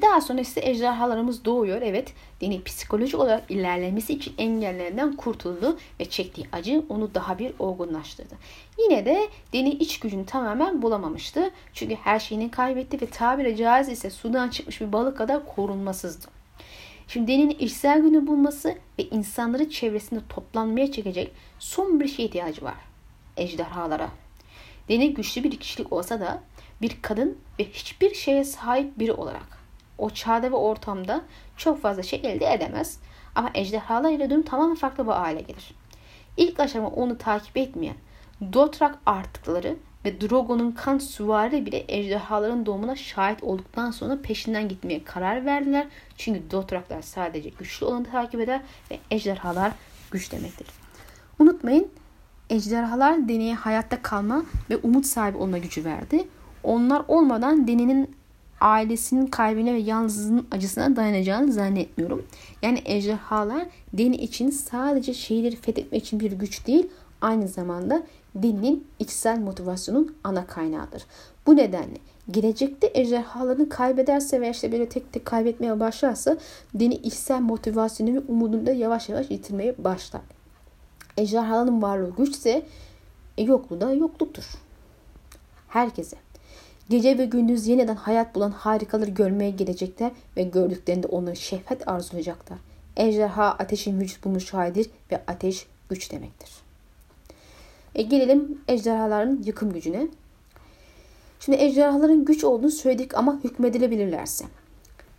Daha 0.01 0.21
sonra 0.21 0.41
ise 0.41 0.61
ejderhalarımız 0.63 1.45
doğuyor. 1.45 1.81
Evet 1.81 2.13
dini 2.41 2.63
psikolojik 2.63 3.19
olarak 3.19 3.51
ilerlemesi 3.51 4.13
için 4.13 4.33
engellerden 4.37 5.15
kurtuldu 5.15 5.77
ve 5.99 6.05
çektiği 6.05 6.47
acı 6.51 6.83
onu 6.89 7.13
daha 7.13 7.39
bir 7.39 7.53
olgunlaştırdı. 7.59 8.35
Yine 8.77 9.05
de 9.05 9.27
dini 9.53 9.69
iç 9.69 9.99
gücünü 9.99 10.25
tamamen 10.25 10.81
bulamamıştı. 10.81 11.51
Çünkü 11.73 11.95
her 11.95 12.19
şeyini 12.19 12.51
kaybetti 12.51 13.01
ve 13.01 13.05
tabiri 13.05 13.57
caiz 13.57 13.89
ise 13.89 14.09
sudan 14.09 14.49
çıkmış 14.49 14.81
bir 14.81 14.91
balık 14.91 15.17
kadar 15.17 15.55
korunmasızdı. 15.55 16.27
Şimdi 17.07 17.31
Deni'nin 17.31 17.57
içsel 17.59 18.01
günü 18.01 18.27
bulması 18.27 18.75
ve 18.99 19.03
insanları 19.03 19.69
çevresinde 19.69 20.19
toplanmaya 20.29 20.91
çekecek 20.91 21.31
son 21.59 21.99
bir 21.99 22.07
şeye 22.07 22.23
ihtiyacı 22.23 22.65
var. 22.65 22.75
Ejderhalara. 23.37 24.09
Deni 24.89 25.13
güçlü 25.13 25.43
bir 25.43 25.59
kişilik 25.59 25.93
olsa 25.93 26.19
da 26.19 26.41
bir 26.81 26.97
kadın 27.01 27.37
ve 27.59 27.63
hiçbir 27.63 28.13
şeye 28.13 28.43
sahip 28.43 28.99
biri 28.99 29.13
olarak 29.13 29.58
o 29.99 30.09
çağda 30.09 30.51
ve 30.51 30.55
ortamda 30.55 31.21
çok 31.57 31.81
fazla 31.81 32.03
şey 32.03 32.21
elde 32.23 32.53
edemez. 32.53 32.99
Ama 33.35 33.51
ejderhalar 33.53 34.11
ile 34.11 34.29
durum 34.29 34.41
tamamen 34.41 34.75
farklı 34.75 35.05
bir 35.05 35.11
hale 35.11 35.41
gelir. 35.41 35.75
İlk 36.37 36.59
aşama 36.59 36.87
onu 36.87 37.17
takip 37.17 37.57
etmeyen 37.57 37.95
Dotrak 38.53 38.97
artıkları 39.05 39.75
ve 40.05 40.21
Drogo'nun 40.21 40.71
kan 40.71 40.97
süvari 40.97 41.65
bile 41.65 41.85
ejderhaların 41.87 42.65
doğumuna 42.65 42.95
şahit 42.95 43.43
olduktan 43.43 43.91
sonra 43.91 44.21
peşinden 44.21 44.69
gitmeye 44.69 45.03
karar 45.03 45.45
verdiler. 45.45 45.87
Çünkü 46.17 46.51
Dotraklar 46.51 47.01
sadece 47.01 47.49
güçlü 47.49 47.85
olanı 47.85 48.03
takip 48.11 48.41
eder 48.41 48.61
ve 48.91 48.99
ejderhalar 49.11 49.71
güç 50.11 50.31
demektir. 50.31 50.67
Unutmayın 51.39 51.87
ejderhalar 52.49 53.29
deneye 53.29 53.55
hayatta 53.55 54.01
kalma 54.01 54.45
ve 54.69 54.77
umut 54.77 55.05
sahibi 55.05 55.37
olma 55.37 55.57
gücü 55.57 55.85
verdi. 55.85 56.27
Onlar 56.63 57.03
olmadan 57.07 57.67
denenin 57.67 58.15
ailesinin 58.61 59.27
kalbine 59.27 59.73
ve 59.73 59.77
yalnızlığın 59.77 60.47
acısına 60.51 60.95
dayanacağını 60.95 61.51
zannetmiyorum. 61.51 62.25
Yani 62.61 62.81
ejderhalar 62.85 63.67
Deni 63.93 64.15
için 64.15 64.49
sadece 64.49 65.13
şehirleri 65.13 65.55
fethetmek 65.55 66.03
için 66.03 66.19
bir 66.19 66.31
güç 66.31 66.67
değil, 66.67 66.87
aynı 67.21 67.47
zamanda 67.47 68.03
Deni'nin 68.35 68.87
içsel 68.99 69.39
motivasyonun 69.39 70.15
ana 70.23 70.47
kaynağıdır. 70.47 71.05
Bu 71.47 71.55
nedenle 71.55 71.97
gelecekte 72.31 72.91
ejderhalarını 72.93 73.69
kaybederse 73.69 74.41
veya 74.41 74.51
işte 74.51 74.71
böyle 74.71 74.89
tek 74.89 75.13
tek 75.13 75.25
kaybetmeye 75.25 75.79
başlarsa 75.79 76.37
Deni 76.73 76.93
içsel 76.93 77.41
motivasyonu 77.41 78.13
ve 78.13 78.19
umudunu 78.19 78.65
da 78.65 78.71
yavaş 78.71 79.09
yavaş 79.09 79.31
yitirmeye 79.31 79.75
başlar. 79.77 80.21
Ejderhaların 81.17 81.81
varlığı 81.81 82.15
güçse 82.15 82.65
e, 83.37 83.43
yokluğu 83.43 83.81
da 83.81 83.93
yokluktur. 83.93 84.43
Herkese 85.67 86.17
Gece 86.89 87.17
ve 87.17 87.25
gündüz 87.25 87.67
yeniden 87.67 87.95
hayat 87.95 88.35
bulan 88.35 88.51
harikaları 88.51 89.09
görmeye 89.09 89.51
gelecekler 89.51 90.11
ve 90.37 90.43
gördüklerinde 90.43 91.07
onu 91.07 91.35
şehvet 91.35 91.87
arzulayacaklar. 91.87 92.57
Ejderha 92.97 93.45
ateşin 93.45 93.99
vücut 93.99 94.25
bulmuş 94.25 94.53
halidir 94.53 94.89
ve 95.11 95.21
ateş 95.27 95.67
güç 95.89 96.11
demektir. 96.11 96.49
E 97.95 98.01
gelelim 98.01 98.61
ejderhaların 98.67 99.43
yıkım 99.45 99.73
gücüne. 99.73 100.07
Şimdi 101.39 101.57
ejderhaların 101.57 102.25
güç 102.25 102.43
olduğunu 102.43 102.71
söyledik 102.71 103.17
ama 103.17 103.39
hükmedilebilirlerse. 103.43 104.45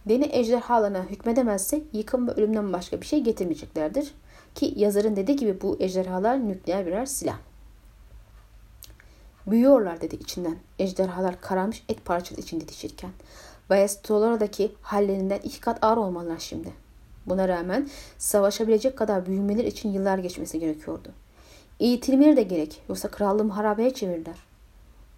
Deni 0.08 0.28
ejderhalarına 0.32 1.02
hükmedemezse 1.02 1.82
yıkım 1.92 2.28
ve 2.28 2.32
ölümden 2.32 2.72
başka 2.72 3.00
bir 3.00 3.06
şey 3.06 3.20
getirmeyeceklerdir. 3.20 4.14
Ki 4.54 4.74
yazarın 4.76 5.16
dediği 5.16 5.36
gibi 5.36 5.60
bu 5.60 5.76
ejderhalar 5.80 6.48
nükleer 6.48 6.86
birer 6.86 7.06
silah. 7.06 7.38
Büyüyorlar 9.47 10.00
dedi 10.00 10.14
içinden. 10.14 10.56
Ejderhalar 10.78 11.40
kararmış 11.40 11.85
et 11.88 12.04
parçası 12.04 12.40
içinde 12.40 12.68
dişirken. 12.68 13.11
Bayastolora'daki 13.70 14.73
hallerinden 14.82 15.38
iki 15.38 15.61
kat 15.61 15.85
ağır 15.85 15.97
olmalılar 15.97 16.38
şimdi. 16.38 16.73
Buna 17.26 17.49
rağmen 17.49 17.88
savaşabilecek 18.18 18.99
kadar 18.99 19.26
büyümeler 19.26 19.64
için 19.64 19.92
yıllar 19.92 20.18
geçmesi 20.18 20.61
gerekiyordu. 20.61 21.09
Eğitilmeleri 21.80 22.37
de 22.37 22.42
gerek. 22.42 22.82
Yoksa 22.88 23.11
krallığımı 23.11 23.52
harabeye 23.52 23.94
çevirirler. 23.94 24.37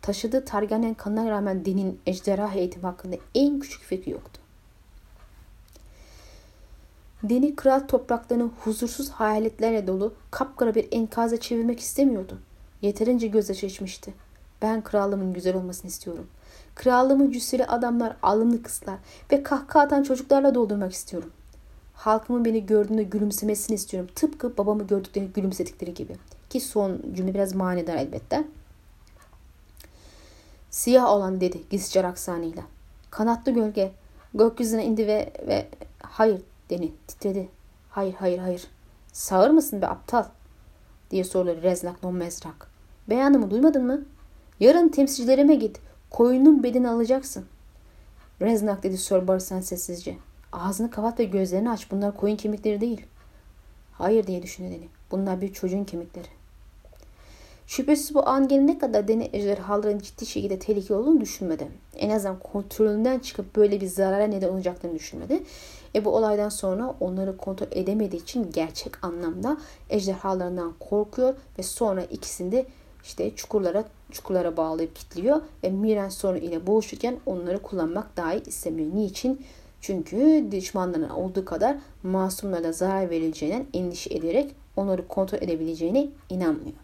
Taşıdığı 0.03 0.45
Targaryen 0.45 0.95
kanına 0.95 1.31
rağmen 1.31 1.65
dinin 1.65 2.01
ejderha 2.07 2.55
eğitimi 2.55 2.87
hakkında 2.87 3.17
en 3.35 3.61
küçük 3.61 3.83
fikri 3.83 4.11
yoktu. 4.11 4.41
Deni 7.23 7.57
kral 7.57 7.81
topraklarını 7.81 8.51
huzursuz 8.65 9.11
hayaletlerle 9.11 9.87
dolu 9.87 10.15
kapkara 10.31 10.75
bir 10.75 10.89
enkaza 10.93 11.37
çevirmek 11.37 11.81
istemiyordu. 11.81 12.39
Yeterince 12.83 13.27
gözyaşı 13.27 13.67
içmişti. 13.67 14.15
Ben 14.63 14.83
krallığımın 14.83 15.33
güzel 15.33 15.57
olmasını 15.57 15.89
istiyorum. 15.89 16.27
Krallığımı 16.75 17.33
cüsseli 17.33 17.67
adamlar, 17.67 18.17
alımlı 18.23 18.63
kızlar 18.63 18.97
ve 19.33 19.43
kahkaha 19.43 19.85
atan 19.85 20.03
çocuklarla 20.03 20.55
doldurmak 20.55 20.93
istiyorum. 20.93 21.31
Halkımın 21.95 22.45
beni 22.45 22.67
gördüğünde 22.67 23.03
gülümsemesini 23.03 23.75
istiyorum. 23.75 24.11
Tıpkı 24.15 24.57
babamı 24.57 24.87
gördüklerini 24.87 25.33
gülümsedikleri 25.33 25.95
gibi. 25.95 26.17
Ki 26.51 26.61
son 26.61 27.03
cümle 27.15 27.35
biraz 27.35 27.55
manidar 27.55 27.97
elbette. 27.97 28.45
Siyah 30.71 31.11
olan 31.11 31.41
dedi 31.41 31.61
gizlice 31.71 32.07
aksanıyla. 32.07 32.63
Kanatlı 33.11 33.53
gölge 33.53 33.93
gökyüzüne 34.35 34.85
indi 34.85 35.07
ve, 35.07 35.33
ve 35.47 35.69
hayır 36.03 36.41
Deni 36.71 36.93
titredi. 37.09 37.49
Hayır 37.91 38.15
hayır 38.15 38.39
hayır. 38.39 38.65
Sağır 39.13 39.51
mısın 39.51 39.83
be 39.83 39.87
aptal? 39.89 40.25
diye 41.11 41.25
sordu 41.25 41.63
Reznak 41.63 42.03
non 42.03 42.15
mezrak. 42.15 42.72
Beyanımı 43.13 43.51
duymadın 43.51 43.87
mı? 43.87 44.05
Yarın 44.61 44.89
temsilcilerime 44.89 45.55
git. 45.55 45.81
Koyunun 46.11 46.63
bedeni 46.63 46.89
alacaksın. 46.89 47.45
Reznak 48.41 48.83
dedi 48.83 48.99
Sir 48.99 49.29
Barsan 49.29 49.61
sessizce. 49.61 50.17
Ağzını 50.53 50.91
kapat 50.91 51.19
ve 51.19 51.25
gözlerini 51.25 51.71
aç. 51.71 51.91
Bunlar 51.91 52.17
koyun 52.17 52.37
kemikleri 52.37 52.81
değil. 52.81 53.07
Hayır 53.93 54.27
diye 54.27 54.43
düşündü 54.43 54.71
Deni. 54.71 54.89
Bunlar 55.11 55.41
bir 55.41 55.53
çocuğun 55.53 55.85
kemikleri. 55.85 56.27
Şüphesiz 57.67 58.15
bu 58.15 58.29
an 58.29 58.49
gelene 58.49 58.79
kadar 58.79 59.09
Deni 59.09 59.31
ejderhaların 59.33 59.99
ciddi 59.99 60.27
şekilde 60.27 60.59
tehlikeli 60.59 60.95
olduğunu 60.95 61.21
düşünmedi. 61.21 61.69
En 61.97 62.11
azından 62.11 62.39
kontrolünden 62.39 63.19
çıkıp 63.19 63.57
böyle 63.57 63.81
bir 63.81 63.87
zarara 63.87 64.27
neden 64.27 64.49
olacaklarını 64.49 64.99
düşünmedi. 64.99 65.43
E 65.95 66.05
bu 66.05 66.11
olaydan 66.11 66.49
sonra 66.49 66.95
onları 67.01 67.37
kontrol 67.37 67.67
edemediği 67.71 68.23
için 68.23 68.53
gerçek 68.53 69.05
anlamda 69.05 69.57
ejderhalarından 69.91 70.73
korkuyor 70.81 71.35
ve 71.59 71.63
sonra 71.63 72.03
ikisini 72.03 72.53
de 72.53 72.67
işte 73.05 73.37
çukurlara 73.37 73.85
çukurlara 74.11 74.57
bağlayıp 74.57 74.97
kilitliyor 74.97 75.41
ve 75.65 75.71
Miren 75.71 76.09
sorunu 76.09 76.39
ile 76.39 76.67
boğuşurken 76.67 77.17
onları 77.27 77.63
kullanmak 77.63 78.17
dahi 78.17 78.43
istemiyor. 78.47 78.89
Niçin? 78.95 79.47
Çünkü 79.81 80.47
düşmanlarına 80.51 81.17
olduğu 81.17 81.45
kadar 81.45 81.77
masumlara 82.03 82.73
zarar 82.73 83.11
verileceğinden 83.11 83.67
endişe 83.75 84.15
ederek 84.15 84.55
onları 84.77 85.09
kontrol 85.09 85.39
edebileceğine 85.39 86.09
inanmıyor. 86.29 86.77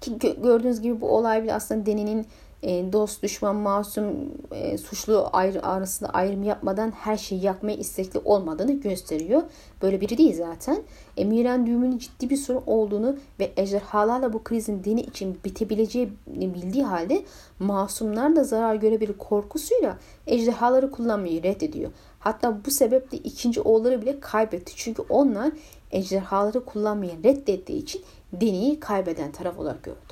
Ki 0.00 0.18
gördüğünüz 0.42 0.80
gibi 0.80 1.00
bu 1.00 1.16
olay 1.16 1.42
bile 1.42 1.54
aslında 1.54 1.86
Deni'nin 1.86 2.26
dost, 2.62 3.22
düşman, 3.22 3.56
masum, 3.56 4.04
e, 4.52 4.78
suçlu 4.78 5.28
ayrı, 5.32 5.66
arasında 5.66 6.10
ayrım 6.10 6.42
yapmadan 6.42 6.90
her 6.90 7.16
şeyi 7.16 7.44
yakmaya 7.44 7.76
istekli 7.76 8.20
olmadığını 8.24 8.72
gösteriyor. 8.72 9.42
Böyle 9.82 10.00
biri 10.00 10.18
değil 10.18 10.36
zaten. 10.36 10.82
Emiren 11.16 11.66
düğümünün 11.66 11.98
ciddi 11.98 12.30
bir 12.30 12.36
sorun 12.36 12.62
olduğunu 12.66 13.16
ve 13.40 13.52
ejderhalarla 13.56 14.32
bu 14.32 14.44
krizin 14.44 14.84
dini 14.84 15.00
için 15.00 15.38
bitebileceği 15.44 16.12
bildiği 16.26 16.84
halde 16.84 17.22
masumlar 17.58 18.36
da 18.36 18.44
zarar 18.44 18.74
görebilir 18.74 19.18
korkusuyla 19.18 19.98
ejderhaları 20.26 20.90
kullanmayı 20.90 21.42
reddediyor. 21.42 21.90
Hatta 22.18 22.64
bu 22.64 22.70
sebeple 22.70 23.18
ikinci 23.18 23.60
oğulları 23.60 24.02
bile 24.02 24.20
kaybetti. 24.20 24.72
Çünkü 24.76 25.02
onlar 25.08 25.52
ejderhaları 25.90 26.64
kullanmayı 26.64 27.12
reddettiği 27.24 27.82
için 27.82 28.02
deniyi 28.32 28.80
kaybeden 28.80 29.32
taraf 29.32 29.58
olarak 29.58 29.82
gördü. 29.82 30.09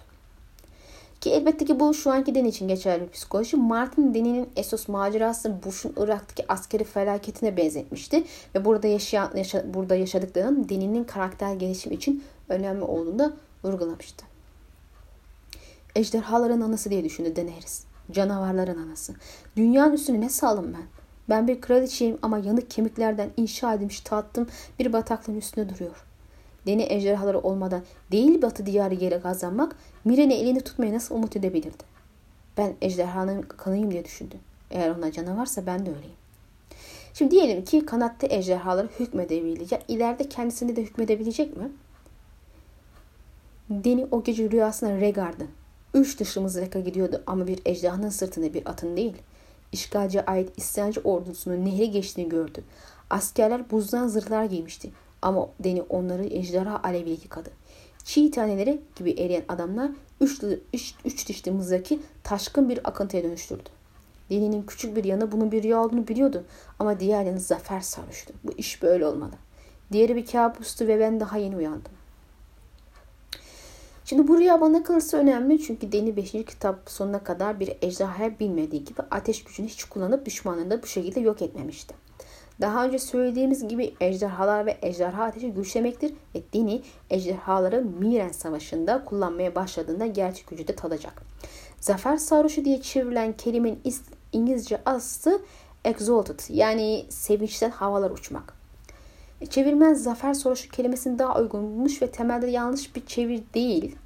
Ki 1.20 1.30
elbette 1.30 1.64
ki 1.64 1.80
bu 1.80 1.94
şu 1.94 2.10
anki 2.10 2.34
Deni 2.34 2.48
için 2.48 2.68
geçerli 2.68 3.02
bir 3.02 3.08
psikoloji. 3.08 3.56
Martin 3.56 4.14
Deni'nin 4.14 4.48
Esos 4.56 4.88
macerası 4.88 5.62
Bush'un 5.64 5.92
Irak'taki 5.96 6.52
askeri 6.52 6.84
felaketine 6.84 7.56
benzetmişti. 7.56 8.24
Ve 8.54 8.64
burada, 8.64 8.86
yaşayan, 8.86 9.30
yaşa, 9.36 9.74
burada 9.74 9.94
yaşadıklarının 9.94 10.68
Deni'nin 10.68 11.04
karakter 11.04 11.54
gelişimi 11.54 11.94
için 11.94 12.24
önemli 12.48 12.82
olduğunu 12.82 13.18
da 13.18 13.32
vurgulamıştı. 13.64 14.24
Ejderhaların 15.96 16.60
anası 16.60 16.90
diye 16.90 17.04
düşündü 17.04 17.36
Daenerys. 17.36 17.84
Canavarların 18.12 18.82
anası. 18.82 19.14
Dünyanın 19.56 19.92
üstüne 19.92 20.20
ne 20.20 20.28
salım 20.28 20.74
ben? 20.74 20.86
Ben 21.28 21.48
bir 21.48 21.60
kraliçeyim 21.60 22.18
ama 22.22 22.38
yanık 22.38 22.70
kemiklerden 22.70 23.30
inşa 23.36 23.74
edilmiş 23.74 24.00
tahtım 24.00 24.46
bir 24.78 24.92
bataklığın 24.92 25.36
üstünde 25.36 25.68
duruyor. 25.68 26.07
Deni 26.66 26.86
ejderhaları 26.88 27.38
olmadan 27.38 27.82
değil 28.12 28.42
batı 28.42 28.66
diyarı 28.66 28.94
yere 28.94 29.20
kazanmak 29.20 29.76
Miren'i 30.04 30.34
elini 30.34 30.60
tutmaya 30.60 30.94
nasıl 30.94 31.14
umut 31.14 31.36
edebilirdi? 31.36 31.84
Ben 32.56 32.74
ejderhanın 32.82 33.42
kanıyım 33.42 33.90
diye 33.90 34.04
düşündüm. 34.04 34.38
Eğer 34.70 34.90
ona 34.90 35.12
canavarsa 35.12 35.66
ben 35.66 35.86
de 35.86 35.90
öyleyim. 35.90 36.16
Şimdi 37.14 37.30
diyelim 37.30 37.64
ki 37.64 37.86
kanatlı 37.86 38.28
ejderhaları 38.30 38.88
hükmedebilecek. 39.00 39.84
İleride 39.88 40.28
kendisini 40.28 40.76
de 40.76 40.82
hükmedebilecek 40.82 41.56
mi? 41.56 41.72
Deni 43.70 44.06
o 44.10 44.22
gece 44.22 44.50
rüyasında 44.50 45.00
regardı. 45.00 45.46
Üç 45.94 46.20
dışı 46.20 46.40
mızraka 46.40 46.80
gidiyordu 46.80 47.22
ama 47.26 47.46
bir 47.46 47.60
ejderhanın 47.64 48.08
sırtında 48.08 48.54
bir 48.54 48.70
atın 48.70 48.96
değil. 48.96 49.16
İşgalciye 49.72 50.24
ait 50.24 50.58
isyancı 50.58 51.00
ordusunun 51.00 51.64
nehri 51.64 51.90
geçtiğini 51.90 52.28
gördü. 52.28 52.64
Askerler 53.10 53.70
buzdan 53.70 54.08
zırhlar 54.08 54.44
giymişti. 54.44 54.90
Ama 55.22 55.48
Deni 55.60 55.82
onları 55.82 56.24
ejderha 56.24 56.80
aleviyle 56.84 57.10
yıkadı. 57.22 57.50
Çiğ 58.04 58.30
taneleri 58.30 58.80
gibi 58.96 59.10
eriyen 59.10 59.44
adamlar 59.48 59.90
üç, 60.20 60.42
üç, 60.72 60.94
üç 61.04 61.28
dişli 61.28 61.50
mızraki 61.50 62.00
taşkın 62.24 62.68
bir 62.68 62.88
akıntıya 62.88 63.24
dönüştürdü. 63.24 63.68
Deni'nin 64.30 64.62
küçük 64.62 64.96
bir 64.96 65.04
yanı 65.04 65.32
bunun 65.32 65.52
bir 65.52 65.62
rüya 65.62 65.84
olduğunu 65.84 66.08
biliyordu 66.08 66.44
ama 66.78 67.00
diğer 67.00 67.24
yanı 67.24 67.40
zafer 67.40 67.80
sarmıştı. 67.80 68.34
Bu 68.44 68.52
iş 68.52 68.82
böyle 68.82 69.06
olmalı. 69.06 69.32
Diğeri 69.92 70.16
bir 70.16 70.26
kabustu 70.26 70.86
ve 70.86 71.00
ben 71.00 71.20
daha 71.20 71.38
yeni 71.38 71.56
uyandım. 71.56 71.92
Şimdi 74.04 74.28
bu 74.28 74.38
rüya 74.38 74.60
bana 74.60 74.82
kalırsa 74.82 75.16
önemli 75.16 75.62
çünkü 75.62 75.92
Deni 75.92 76.16
5. 76.16 76.32
kitap 76.32 76.90
sonuna 76.90 77.24
kadar 77.24 77.60
bir 77.60 77.72
ejderhaya 77.82 78.38
bilmediği 78.40 78.84
gibi 78.84 79.02
ateş 79.10 79.44
gücünü 79.44 79.68
hiç 79.68 79.84
kullanıp 79.84 80.26
düşmanını 80.26 80.70
da 80.70 80.82
bu 80.82 80.86
şekilde 80.86 81.20
yok 81.20 81.42
etmemişti. 81.42 81.94
Daha 82.60 82.84
önce 82.84 82.98
söylediğimiz 82.98 83.68
gibi 83.68 83.94
ejderhalar 84.00 84.66
ve 84.66 84.78
ejderha 84.82 85.24
ateşi 85.24 85.50
güçlemektir 85.50 86.12
ve 86.34 86.42
Dini 86.52 86.82
ejderhaları 87.10 87.84
Miren 87.84 88.28
Savaşı'nda 88.28 89.04
kullanmaya 89.04 89.54
başladığında 89.54 90.06
gerçek 90.06 90.46
gücü 90.46 90.68
de 90.68 90.74
tadacak. 90.74 91.22
Zafer 91.80 92.16
sarhoşu 92.16 92.64
diye 92.64 92.82
çevrilen 92.82 93.32
kelimenin 93.32 93.80
İngilizce 94.32 94.80
aslı 94.86 95.42
exalted 95.84 96.40
yani 96.48 97.04
sevinçten 97.08 97.70
havalar 97.70 98.10
uçmak. 98.10 98.54
E, 99.40 99.46
çevirmen 99.46 99.94
zafer 99.94 100.34
sarhoşu 100.34 100.70
kelimesini 100.70 101.18
daha 101.18 101.40
uygun 101.40 101.62
bulmuş 101.62 102.02
ve 102.02 102.10
temelde 102.10 102.46
yanlış 102.46 102.96
bir 102.96 103.06
çevir 103.06 103.42
değil. 103.54 103.96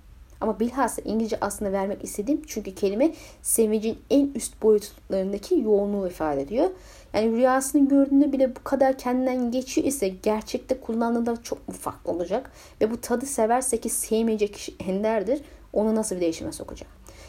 Ama 0.42 0.60
bilhassa 0.60 1.02
İngilizce 1.02 1.38
aslında 1.40 1.72
vermek 1.72 2.04
istedim 2.04 2.42
çünkü 2.46 2.74
kelime 2.74 3.14
sevincin 3.42 3.98
en 4.10 4.30
üst 4.34 4.62
boyutlarındaki 4.62 5.60
yoğunluğu 5.60 6.08
ifade 6.08 6.42
ediyor. 6.42 6.70
Yani 7.14 7.32
rüyasını 7.32 7.88
gördüğünde 7.88 8.32
bile 8.32 8.56
bu 8.56 8.64
kadar 8.64 8.98
kendinden 8.98 9.50
geçiyor 9.50 9.86
ise 9.86 10.08
gerçekte 10.08 10.80
kullandığında 10.80 11.42
çok 11.42 11.68
mu 11.68 11.74
farklı 11.74 12.12
olacak? 12.12 12.52
Ve 12.80 12.90
bu 12.90 13.00
tadı 13.00 13.26
severse 13.26 13.80
ki 13.80 13.88
sevmeyecek 13.88 14.54
kişi 14.54 14.74
enderdir. 14.88 15.40
Onu 15.72 15.94
nasıl 15.94 16.16
bir 16.16 16.20
değişime 16.20 16.52
sokacak? 16.52 16.88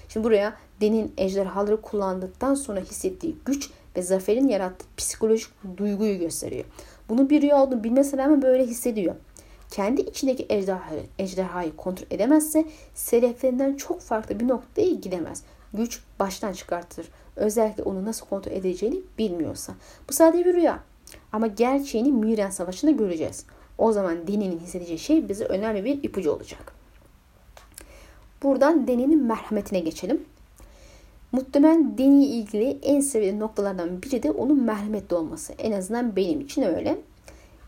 Şimdi 0.10 0.24
buraya 0.24 0.54
Den'in 0.82 1.14
ejderhaları 1.18 1.82
kullandıktan 1.82 2.56
sonra 2.56 2.80
hissettiği 2.80 3.36
güç 3.46 3.70
ve 3.98 4.02
zaferin 4.02 4.48
yarattığı 4.48 4.86
psikolojik 4.98 5.50
duyguyu 5.78 6.20
gösteriyor. 6.20 6.66
Bunu 7.10 7.30
bir 7.30 7.42
rüya 7.42 7.64
olduğunu 7.64 7.84
bilmesine 7.84 8.24
rağmen 8.24 8.42
böyle 8.42 8.66
hissediyor. 8.66 9.16
Kendi 9.74 10.02
içindeki 10.02 10.46
ejderhayı, 10.50 11.04
ejderhayı 11.20 11.76
kontrol 11.76 12.08
edemezse 12.12 12.66
seleflerinden 12.94 13.76
çok 13.76 14.02
farklı 14.02 14.40
bir 14.40 14.48
noktaya 14.48 14.92
gidemez. 14.92 15.44
Güç 15.74 16.02
baştan 16.20 16.54
çıkartır. 16.54 17.10
Özellikle 17.36 17.84
onu 17.84 18.06
nasıl 18.06 18.26
kontrol 18.26 18.52
edeceğini 18.52 19.02
bilmiyorsa. 19.18 19.74
Bu 20.10 20.14
sadece 20.14 20.46
bir 20.46 20.54
rüya. 20.54 20.80
Ama 21.32 21.48
gerçeğini 21.48 22.12
Miren 22.12 22.50
Savaşı'nda 22.50 22.92
göreceğiz. 22.92 23.46
O 23.78 23.92
zaman 23.92 24.28
Deni'nin 24.28 24.60
hissedeceği 24.60 25.00
şey 25.00 25.30
bize 25.30 25.46
önemli 25.46 25.86
bir 25.86 26.04
ipucu 26.04 26.32
olacak. 26.32 26.74
Buradan 28.44 28.88
Deni'nin 28.88 29.24
merhametine 29.24 29.80
geçelim. 29.80 30.26
Muhtemelen 31.32 31.98
Deni 31.98 32.26
ilgili 32.26 32.80
en 32.82 33.00
sevilen 33.00 33.40
noktalardan 33.40 34.02
biri 34.02 34.24
de 34.24 34.32
onun 34.32 34.64
merhametli 34.64 35.16
olması. 35.16 35.54
En 35.54 35.72
azından 35.72 36.16
benim 36.16 36.42
için 36.42 36.62
öyle. 36.62 36.98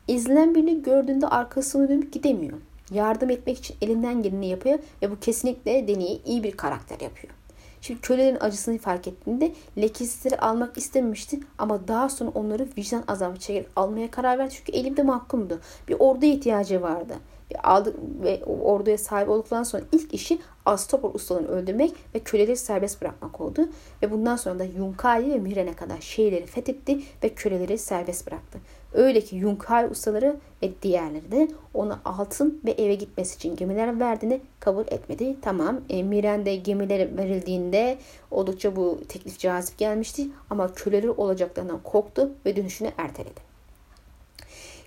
İzlenen 0.07 0.55
birini 0.55 0.83
gördüğünde 0.83 1.27
arkasını 1.27 1.89
dönüp 1.89 2.13
gidemiyor. 2.13 2.57
Yardım 2.91 3.29
etmek 3.29 3.57
için 3.57 3.75
elinden 3.81 4.23
geleni 4.23 4.47
yapıyor 4.47 4.79
ve 5.01 5.11
bu 5.11 5.19
kesinlikle 5.19 5.87
Deni'yi 5.87 6.23
iyi 6.23 6.43
bir 6.43 6.51
karakter 6.51 6.99
yapıyor. 6.99 7.33
Şimdi 7.81 8.01
kölelerin 8.01 8.37
acısını 8.39 8.77
fark 8.77 9.07
ettiğinde 9.07 9.51
lekesizleri 9.77 10.39
almak 10.39 10.77
istememişti 10.77 11.39
ama 11.57 11.87
daha 11.87 12.09
sonra 12.09 12.29
onları 12.29 12.67
vicdan 12.77 13.03
azabı 13.07 13.39
çekerek 13.39 13.67
almaya 13.75 14.11
karar 14.11 14.39
verdi. 14.39 14.53
Çünkü 14.57 14.71
elimde 14.71 15.03
mahkumdu. 15.03 15.59
Bir 15.87 15.95
orduya 15.99 16.31
ihtiyacı 16.31 16.81
vardı. 16.81 17.13
Ve, 17.53 17.59
aldı, 17.59 17.93
ve 18.23 18.43
orduya 18.45 18.97
sahip 18.97 19.29
olduktan 19.29 19.63
sonra 19.63 19.83
ilk 19.91 20.13
işi 20.13 20.39
Astopor 20.65 21.13
ustalarını 21.13 21.47
öldürmek 21.47 21.93
ve 22.15 22.19
köleleri 22.19 22.57
serbest 22.57 23.01
bırakmak 23.01 23.41
oldu. 23.41 23.69
Ve 24.01 24.11
bundan 24.11 24.35
sonra 24.35 24.59
da 24.59 24.63
Yunkali 24.63 25.33
ve 25.33 25.39
Miren'e 25.39 25.73
kadar 25.73 26.01
şehirleri 26.01 26.45
fethetti 26.45 26.99
ve 27.23 27.29
köleleri 27.29 27.77
serbest 27.77 28.27
bıraktı. 28.27 28.59
Öyle 28.93 29.21
ki 29.21 29.35
Yunkal 29.35 29.89
ustaları 29.91 30.35
ve 30.61 30.71
diğerleri 30.81 31.31
de 31.31 31.47
ona 31.73 31.99
altın 32.05 32.61
ve 32.65 32.71
eve 32.71 32.95
gitmesi 32.95 33.35
için 33.35 33.55
gemiler 33.55 33.99
verdiğini 33.99 34.41
kabul 34.59 34.83
etmedi. 34.87 35.35
Tamam 35.41 35.81
e, 35.89 36.03
Miren'de 36.03 36.55
gemiler 36.55 37.17
verildiğinde 37.17 37.97
oldukça 38.31 38.75
bu 38.75 38.99
teklif 39.07 39.39
cazip 39.39 39.77
gelmişti 39.77 40.27
ama 40.49 40.73
köleleri 40.73 41.11
olacaklarından 41.11 41.79
korktu 41.83 42.31
ve 42.45 42.55
dönüşünü 42.55 42.91
erteledi. 42.97 43.55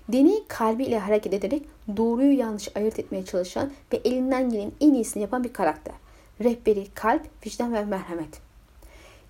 Deni 0.09 0.47
kalbiyle 0.47 0.99
hareket 0.99 1.33
ederek 1.33 1.63
doğruyu 1.97 2.39
yanlış 2.39 2.75
ayırt 2.75 2.99
etmeye 2.99 3.25
çalışan 3.25 3.71
ve 3.93 4.01
elinden 4.05 4.49
gelen 4.49 4.71
en 4.81 4.93
iyisini 4.93 5.23
yapan 5.23 5.43
bir 5.43 5.53
karakter. 5.53 5.95
Rehberi, 6.43 6.87
kalp, 6.93 7.45
vicdan 7.45 7.73
ve 7.73 7.85
merhamet. 7.85 8.41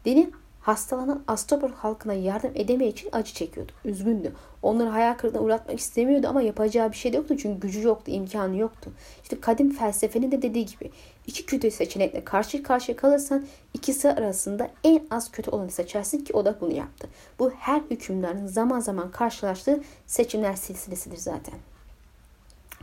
Deni 0.06 0.30
hastalanan 0.62 1.24
Astopol 1.28 1.72
halkına 1.72 2.14
yardım 2.14 2.52
edemeye 2.56 2.90
için 2.90 3.10
acı 3.12 3.34
çekiyordu. 3.34 3.72
Üzgündü. 3.86 4.34
Onları 4.62 4.90
hayal 4.90 5.14
kırıklığına 5.14 5.44
uğratmak 5.44 5.80
istemiyordu 5.80 6.28
ama 6.28 6.42
yapacağı 6.42 6.92
bir 6.92 6.98
şey 6.98 7.14
de 7.14 7.18
yoktu 7.18 7.38
çünkü 7.38 7.60
gücü 7.60 7.82
yoktu, 7.82 8.12
imkanı 8.12 8.58
yoktu. 8.58 8.92
İşte 9.24 9.42
kadim 9.42 9.72
felsefenin 9.72 10.32
de 10.32 10.42
dediği 10.42 10.66
gibi 10.66 10.92
iki 11.28 11.46
kötü 11.46 11.72
seçenekle 11.72 12.24
karşı 12.24 12.64
karşıya 12.64 12.98
kalırsan 12.98 13.46
ikisi 13.74 14.10
arasında 14.10 14.70
en 14.84 15.02
az 15.12 15.32
kötü 15.32 15.52
olanı 15.52 15.72
seçersin 15.72 16.24
ki 16.24 16.34
o 16.34 16.46
da 16.46 16.62
bunu 16.62 16.74
yaptı. 16.74 17.08
Bu 17.40 17.52
her 17.52 17.82
hükümdarın 17.92 18.48
zaman 18.48 18.80
zaman 18.80 19.12
karşılaştığı 19.12 19.80
seçimler 20.08 20.54
silsilesidir 20.54 21.18
zaten. 21.18 21.56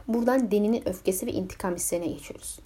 Buradan 0.08 0.50
Deni'nin 0.50 0.88
öfkesi 0.88 1.26
ve 1.26 1.32
intikam 1.32 1.74
hislerine 1.74 2.06
geçiyoruz. 2.06 2.58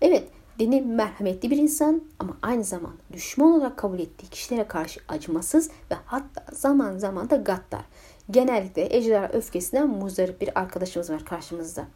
Evet, 0.00 0.24
Deni 0.58 0.80
merhametli 0.80 1.50
bir 1.50 1.56
insan 1.56 2.02
ama 2.18 2.36
aynı 2.42 2.64
zamanda 2.64 2.96
düşman 3.12 3.52
olarak 3.52 3.76
kabul 3.76 3.98
ettiği 3.98 4.26
kişilere 4.26 4.68
karşı 4.68 5.00
acımasız 5.08 5.70
ve 5.90 5.94
hatta 6.04 6.44
zaman 6.52 6.98
zaman 6.98 7.30
da 7.30 7.36
gaddar. 7.36 7.84
Genellikle 8.30 8.96
ejderha 8.96 9.28
öfkesinden 9.28 9.88
muzdarip 9.88 10.40
bir 10.40 10.58
arkadaşımız 10.60 11.10
var 11.10 11.24
karşımızda. 11.24 11.86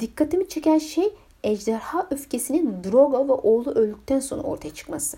Dikkatimi 0.00 0.48
çeken 0.48 0.78
şey 0.78 1.14
ejderha 1.44 2.06
öfkesinin 2.10 2.84
Drogo 2.84 3.28
ve 3.28 3.32
oğlu 3.32 3.70
öldükten 3.70 4.20
sonra 4.20 4.42
ortaya 4.42 4.74
çıkması. 4.74 5.16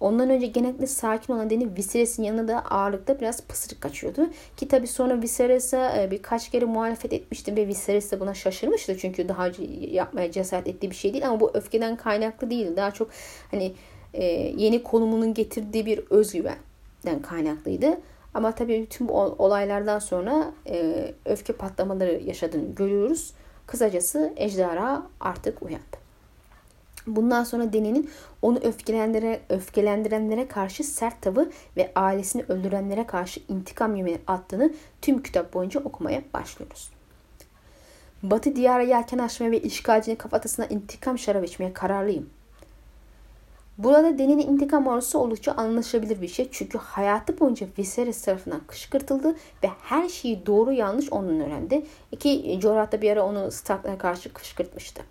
Ondan 0.00 0.30
önce 0.30 0.46
genellikle 0.46 0.86
sakin 0.86 1.32
olan 1.32 1.50
Deni 1.50 1.76
Viserys'in 1.76 2.22
yanında 2.22 2.48
da 2.48 2.64
ağırlıkta 2.64 3.20
biraz 3.20 3.42
pısırık 3.42 3.80
kaçıyordu. 3.80 4.30
Ki 4.56 4.68
tabi 4.68 4.86
sonra 4.86 5.22
Viserys'e 5.22 5.92
e, 5.98 6.10
birkaç 6.10 6.50
kere 6.50 6.64
muhalefet 6.64 7.12
etmişti 7.12 7.56
ve 7.56 7.66
Viserys 7.66 8.12
de 8.12 8.20
buna 8.20 8.34
şaşırmıştı. 8.34 8.98
Çünkü 8.98 9.28
daha 9.28 9.46
önce 9.46 9.62
yapmaya 9.90 10.32
cesaret 10.32 10.68
ettiği 10.68 10.90
bir 10.90 10.96
şey 10.96 11.12
değil 11.12 11.28
ama 11.28 11.40
bu 11.40 11.50
öfkeden 11.54 11.96
kaynaklı 11.96 12.50
değil. 12.50 12.76
Daha 12.76 12.90
çok 12.90 13.10
hani 13.50 13.72
e, 14.14 14.24
yeni 14.56 14.82
konumunun 14.82 15.34
getirdiği 15.34 15.86
bir 15.86 15.98
özgüvenden 16.10 17.22
kaynaklıydı. 17.22 18.00
Ama 18.34 18.54
tabii 18.54 18.82
bütün 18.82 19.08
bu 19.08 19.12
olaylardan 19.14 19.98
sonra 19.98 20.52
e, 20.68 20.94
öfke 21.24 21.52
patlamaları 21.52 22.22
yaşadığını 22.26 22.74
görüyoruz. 22.74 23.32
Kısacası 23.66 24.32
ejderha 24.36 25.06
artık 25.20 25.62
uyandı. 25.62 26.07
Bundan 27.16 27.44
sonra 27.44 27.72
Deni'nin 27.72 28.10
onu 28.42 28.58
öfkelendire, 28.58 29.40
öfkelendirenlere 29.48 30.48
karşı 30.48 30.84
sert 30.84 31.22
tavı 31.22 31.50
ve 31.76 31.92
ailesini 31.94 32.42
öldürenlere 32.48 33.06
karşı 33.06 33.40
intikam 33.48 33.96
yemeği 33.96 34.18
attığını 34.26 34.72
tüm 35.02 35.22
kitap 35.22 35.54
boyunca 35.54 35.80
okumaya 35.80 36.22
başlıyoruz. 36.34 36.90
Batı 38.22 38.56
diyara 38.56 38.82
yelken 38.82 39.18
açmaya 39.18 39.50
ve 39.50 39.60
işgalcinin 39.60 40.16
kafatasına 40.16 40.66
intikam 40.66 41.18
şarap 41.18 41.44
içmeye 41.44 41.72
kararlıyım. 41.72 42.30
Burada 43.78 44.18
Deni'nin 44.18 44.48
intikam 44.48 44.88
arzusu 44.88 45.18
oldukça 45.18 45.52
anlaşılabilir 45.52 46.22
bir 46.22 46.28
şey. 46.28 46.48
Çünkü 46.52 46.78
hayatı 46.78 47.40
boyunca 47.40 47.66
Viserys 47.78 48.22
tarafından 48.22 48.60
kışkırtıldı 48.66 49.34
ve 49.64 49.70
her 49.82 50.08
şeyi 50.08 50.46
doğru 50.46 50.72
yanlış 50.72 51.12
onun 51.12 51.40
öğrendi. 51.40 51.86
İki 52.12 52.58
Jorah 52.62 53.02
bir 53.02 53.10
ara 53.10 53.24
onu 53.24 53.50
Stark'lara 53.50 53.98
karşı 53.98 54.32
kışkırtmıştı. 54.32 55.02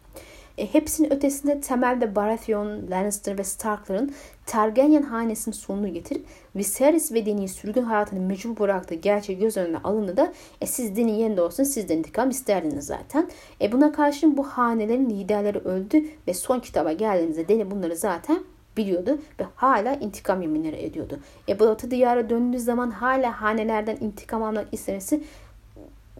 E, 0.57 0.73
hepsinin 0.73 1.13
ötesinde 1.13 1.61
temelde 1.61 2.15
Baratheon, 2.15 2.91
Lannister 2.91 3.37
ve 3.37 3.43
Stark'ların 3.43 4.11
Targaryen 4.45 5.01
hanesinin 5.01 5.55
sonunu 5.55 5.93
getirip 5.93 6.25
Viserys 6.55 7.11
ve 7.11 7.25
Dany'i 7.25 7.47
sürgün 7.47 7.83
hayatını 7.83 8.19
mecbur 8.19 8.59
bıraktığı 8.59 8.95
gerçeği 8.95 9.39
göz 9.39 9.57
önüne 9.57 9.77
alındı 9.77 10.17
da 10.17 10.33
e, 10.61 10.65
siz 10.65 10.97
Dany 10.97 11.21
yerinde 11.21 11.41
olsun 11.41 11.63
siz 11.63 11.89
de 11.89 11.95
intikam 11.95 12.29
isterdiniz 12.29 12.85
zaten. 12.85 13.29
E, 13.61 13.71
buna 13.71 13.91
karşın 13.91 14.37
bu 14.37 14.43
hanelerin 14.43 15.09
liderleri 15.09 15.57
öldü 15.59 16.03
ve 16.27 16.33
son 16.33 16.59
kitaba 16.59 16.91
geldiğimizde 16.91 17.47
Dany 17.47 17.71
bunları 17.71 17.95
zaten 17.95 18.43
biliyordu 18.77 19.17
ve 19.39 19.43
hala 19.55 19.93
intikam 19.93 20.41
yeminleri 20.41 20.75
ediyordu. 20.75 21.19
E 21.49 21.59
Batı 21.59 21.91
diyara 21.91 22.29
döndüğü 22.29 22.59
zaman 22.59 22.91
hala 22.91 23.41
hanelerden 23.41 23.97
intikam 24.01 24.43
almak 24.43 24.67
istemesi 24.71 25.23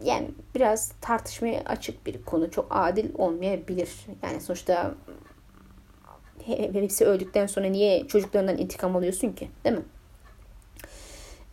yani 0.04 0.30
biraz 0.54 0.92
tartışmaya 1.00 1.62
açık 1.66 2.06
bir 2.06 2.22
konu. 2.22 2.50
Çok 2.50 2.66
adil 2.70 3.10
olmayabilir. 3.14 4.06
Yani 4.22 4.40
sonuçta 4.40 4.94
hepsi 6.44 7.04
öldükten 7.04 7.46
sonra 7.46 7.66
niye 7.66 8.06
çocuklarından 8.06 8.58
intikam 8.58 8.96
alıyorsun 8.96 9.32
ki? 9.32 9.48
Değil 9.64 9.76
mi? 9.76 9.84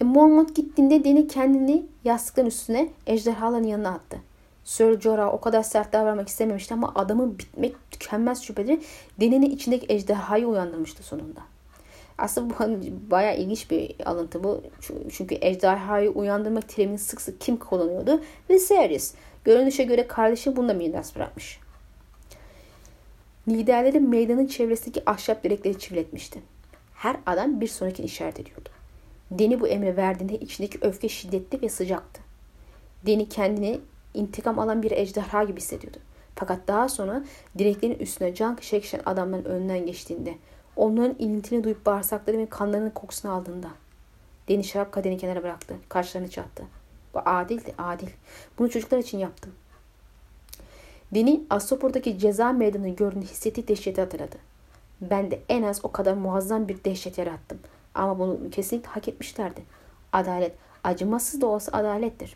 E, 0.01 0.03
Mormont 0.03 0.55
gittiğinde 0.55 1.03
Deni 1.03 1.27
kendini 1.27 1.85
yastıkların 2.03 2.47
üstüne 2.47 2.89
ejderhaların 3.07 3.67
yanına 3.67 3.89
attı. 3.89 4.17
Sir 4.63 5.01
Jorah 5.01 5.33
o 5.33 5.41
kadar 5.41 5.63
sert 5.63 5.93
davranmak 5.93 6.27
istememişti 6.27 6.73
ama 6.73 6.91
adamın 6.95 7.39
bitmek 7.39 7.75
tükenmez 7.91 8.43
şüpheleri 8.43 8.81
Deni'nin 9.19 9.49
içindeki 9.49 9.85
ejderhayı 9.89 10.47
uyandırmıştı 10.47 11.03
sonunda. 11.03 11.41
Aslında 12.17 12.49
bu 12.49 12.59
hani 12.59 12.93
bayağı 13.11 13.37
ilginç 13.37 13.71
bir 13.71 13.95
alıntı 14.05 14.43
bu. 14.43 14.63
Çünkü 15.11 15.37
ejderhayı 15.41 16.09
uyandırmak 16.09 16.69
terimini 16.69 16.97
sık 16.97 17.21
sık 17.21 17.41
kim 17.41 17.57
kullanıyordu? 17.57 18.21
Viserys. 18.49 19.13
Görünüşe 19.43 19.83
göre 19.83 20.07
kardeşi 20.07 20.55
bunu 20.55 20.69
da 20.69 20.73
miras 20.73 21.15
bırakmış. 21.15 21.59
Liderleri 23.47 23.99
meydanın 23.99 24.47
çevresindeki 24.47 25.09
ahşap 25.09 25.43
direkleri 25.43 25.79
çiviletmişti. 25.79 26.39
Her 26.93 27.17
adam 27.25 27.61
bir 27.61 27.67
sonrakini 27.67 28.05
işaret 28.05 28.39
ediyordu. 28.39 28.69
Deni 29.31 29.61
bu 29.61 29.67
emri 29.67 29.97
verdiğinde 29.97 30.39
içindeki 30.39 30.77
öfke 30.81 31.09
şiddetli 31.09 31.61
ve 31.61 31.69
sıcaktı. 31.69 32.21
Deni 33.05 33.29
kendini 33.29 33.79
intikam 34.13 34.59
alan 34.59 34.83
bir 34.83 34.91
ejderha 34.91 35.43
gibi 35.43 35.57
hissediyordu. 35.57 35.97
Fakat 36.35 36.67
daha 36.67 36.89
sonra 36.89 37.23
direklerin 37.57 37.99
üstüne 37.99 38.35
can 38.35 38.55
çekişen 38.55 39.01
adamların 39.05 39.45
önünden 39.45 39.85
geçtiğinde 39.85 40.35
Onların 40.75 41.15
iniltini 41.19 41.63
duyup 41.63 41.85
bağırsakları 41.85 42.37
ve 42.37 42.49
kanlarının 42.49 42.89
kokusunu 42.89 43.31
aldığında. 43.31 43.67
Deni 44.47 44.63
şarap 44.63 44.91
kadeni 44.91 45.17
kenara 45.17 45.43
bıraktı. 45.43 45.75
Karşılarını 45.89 46.29
çattı. 46.29 46.63
Bu 47.13 47.19
adildi, 47.25 47.73
adil. 47.77 48.07
Bunu 48.59 48.69
çocuklar 48.69 48.97
için 48.97 49.17
yaptım. 49.17 49.51
Deni 51.13 51.43
Astopor'daki 51.49 52.19
ceza 52.19 52.51
meydanını 52.51 52.89
gördüğünde 52.89 53.25
hissettiği 53.25 53.67
dehşeti 53.67 54.01
hatırladı. 54.01 54.35
Ben 55.01 55.31
de 55.31 55.39
en 55.49 55.63
az 55.63 55.79
o 55.83 55.91
kadar 55.91 56.13
muazzam 56.13 56.67
bir 56.67 56.83
dehşet 56.83 57.17
yarattım. 57.17 57.59
Ama 57.95 58.19
bunu 58.19 58.49
kesinlikle 58.49 58.89
hak 58.89 59.07
etmişlerdi. 59.07 59.61
Adalet, 60.13 60.55
acımasız 60.83 61.41
da 61.41 61.47
olsa 61.47 61.71
adalettir. 61.71 62.35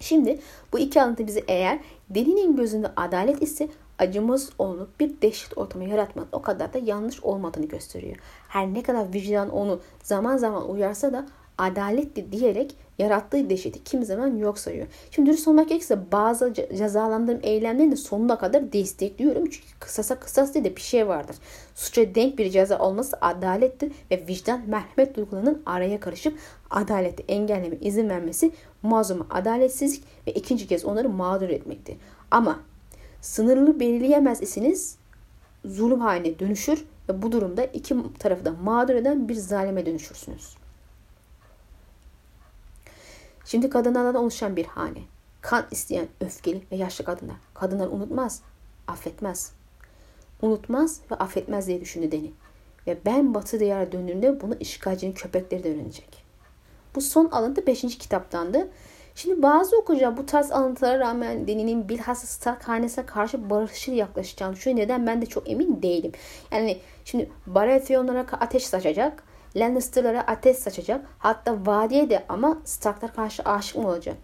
Şimdi 0.00 0.40
bu 0.72 0.78
iki 0.78 1.02
alıntı 1.02 1.26
bizi 1.26 1.44
eğer 1.48 1.78
Deni'nin 2.10 2.56
gözünde 2.56 2.90
adalet 2.96 3.42
ise 3.42 3.68
acımız 3.98 4.50
olup 4.58 5.00
bir 5.00 5.20
dehşet 5.22 5.58
ortamı 5.58 5.84
yaratmak 5.84 6.26
o 6.32 6.42
kadar 6.42 6.72
da 6.72 6.78
yanlış 6.78 7.20
olmadığını 7.20 7.66
gösteriyor. 7.66 8.16
Her 8.48 8.74
ne 8.74 8.82
kadar 8.82 9.12
vicdan 9.12 9.50
onu 9.50 9.80
zaman 10.02 10.36
zaman 10.36 10.70
uyarsa 10.70 11.12
da 11.12 11.26
adaletli 11.58 12.32
diyerek 12.32 12.76
yarattığı 12.98 13.50
dehşeti 13.50 13.84
kim 13.84 14.04
zaman 14.04 14.36
yok 14.36 14.58
sayıyor. 14.58 14.86
Şimdi 15.10 15.30
dürüst 15.30 15.48
olmak 15.48 15.68
gerekirse 15.68 16.12
bazı 16.12 16.54
cezalandırım 16.54 17.40
eylemlerini 17.42 17.92
de 17.92 17.96
sonuna 17.96 18.38
kadar 18.38 18.72
destekliyorum. 18.72 19.44
Çünkü 19.44 19.66
kısasa 19.80 20.20
kısas 20.20 20.54
diye 20.54 20.64
de 20.64 20.76
bir 20.76 20.80
şey 20.80 21.08
vardır. 21.08 21.36
Suça 21.74 22.14
denk 22.14 22.38
bir 22.38 22.50
ceza 22.50 22.78
olması 22.78 23.16
adalettir 23.20 23.92
ve 24.10 24.26
vicdan 24.28 24.60
merhamet 24.66 25.16
duygularının 25.16 25.62
araya 25.66 26.00
karışıp 26.00 26.38
adaleti 26.70 27.24
engelleme 27.28 27.76
izin 27.80 28.08
vermesi 28.08 28.50
mazluma 28.82 29.26
adaletsizlik 29.30 30.04
ve 30.26 30.32
ikinci 30.32 30.66
kez 30.66 30.84
onları 30.84 31.08
mağdur 31.08 31.48
etmektir. 31.48 31.96
Ama 32.30 32.60
sınırlı 33.26 33.80
belirleyemez 33.80 34.42
isiniz 34.42 34.96
zulüm 35.64 36.00
haline 36.00 36.38
dönüşür 36.38 36.84
ve 37.08 37.22
bu 37.22 37.32
durumda 37.32 37.64
iki 37.64 37.96
tarafı 38.18 38.44
da 38.44 38.52
mağdur 38.52 38.94
eden 38.94 39.28
bir 39.28 39.34
zalime 39.34 39.86
dönüşürsünüz. 39.86 40.56
Şimdi 43.44 43.70
kadınlardan 43.70 44.14
oluşan 44.14 44.56
bir 44.56 44.64
hane. 44.64 44.98
Kan 45.40 45.66
isteyen 45.70 46.06
öfkeli 46.20 46.62
ve 46.72 46.76
yaşlı 46.76 47.04
kadınlar. 47.04 47.36
Kadınlar 47.54 47.86
unutmaz, 47.86 48.42
affetmez. 48.86 49.52
Unutmaz 50.42 51.00
ve 51.10 51.14
affetmez 51.14 51.66
diye 51.66 51.80
düşündü 51.80 52.12
Deni. 52.12 52.32
Ve 52.86 52.98
ben 53.06 53.34
batı 53.34 53.60
diyara 53.60 53.92
döndüğümde 53.92 54.40
bunu 54.40 54.54
işgalcinin 54.60 55.12
köpekleri 55.12 55.64
de 55.64 55.74
öğrenecek. 55.74 56.24
Bu 56.94 57.00
son 57.00 57.26
alıntı 57.26 57.66
5. 57.66 57.98
kitaptandı. 57.98 58.68
Şimdi 59.16 59.42
bazı 59.42 59.76
okuyucular 59.76 60.16
bu 60.16 60.26
tarz 60.26 60.52
alıntılara 60.52 60.98
rağmen 60.98 61.46
Deni'nin 61.46 61.88
bilhassa 61.88 62.26
Stark 62.26 62.68
hanesine 62.68 63.06
karşı 63.06 63.50
barışçıl 63.50 63.92
yaklaşacağını 63.92 64.56
düşünüyor. 64.56 64.80
Neden 64.80 65.06
ben 65.06 65.22
de 65.22 65.26
çok 65.26 65.50
emin 65.50 65.82
değilim. 65.82 66.12
Yani 66.52 66.78
şimdi 67.04 67.30
Baratheonlara 67.46 68.26
ateş 68.40 68.66
saçacak. 68.66 69.22
Lannister'lara 69.56 70.20
ateş 70.20 70.56
saçacak. 70.56 71.06
Hatta 71.18 71.66
vadiye 71.66 72.10
de 72.10 72.24
ama 72.28 72.58
Stark'lar 72.64 73.14
karşı 73.14 73.42
aşık 73.42 73.76
mı 73.76 73.88
olacak? 73.88 74.16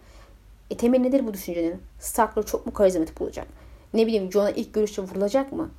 E 0.69 0.77
temel 0.77 0.99
nedir 0.99 1.27
bu 1.27 1.33
düşüncenin? 1.33 1.81
Stark'ları 1.99 2.45
çok 2.45 2.65
mu 2.65 2.73
karizmatik 2.73 3.19
bulacak? 3.19 3.47
Ne 3.93 4.07
bileyim 4.07 4.31
Jon'a 4.31 4.51
ilk 4.51 4.73
görüşte 4.73 5.01
vurulacak 5.01 5.51
mı? 5.51 5.69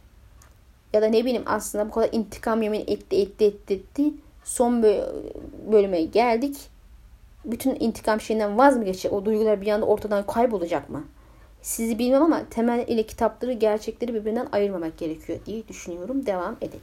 Ya 0.93 1.03
da 1.03 1.07
ne 1.07 1.25
bileyim 1.25 1.45
aslında 1.47 1.89
bu 1.89 1.91
kadar 1.91 2.09
intikam 2.13 2.63
yemin 2.63 2.85
etti 2.87 3.17
etti 3.17 3.45
etti 3.45 3.75
etti. 3.75 4.13
Son 4.45 4.83
bölüme 5.73 6.03
geldik 6.03 6.74
bütün 7.45 7.77
intikam 7.81 8.21
şeyinden 8.21 8.59
vaz 8.59 8.77
mı 8.77 8.85
geçecek? 8.85 9.13
O 9.13 9.25
duygular 9.25 9.61
bir 9.61 9.69
anda 9.69 9.87
ortadan 9.87 10.27
kaybolacak 10.27 10.91
mı? 10.91 11.05
Sizi 11.63 11.99
bilmem 11.99 12.23
ama 12.23 12.43
temel 12.51 12.89
ile 12.89 13.03
kitapları 13.03 13.53
gerçekleri 13.53 14.15
birbirinden 14.15 14.49
ayırmamak 14.53 14.99
gerekiyor 14.99 15.39
diye 15.47 15.69
düşünüyorum. 15.69 16.27
Devam 16.27 16.57
edelim. 16.61 16.81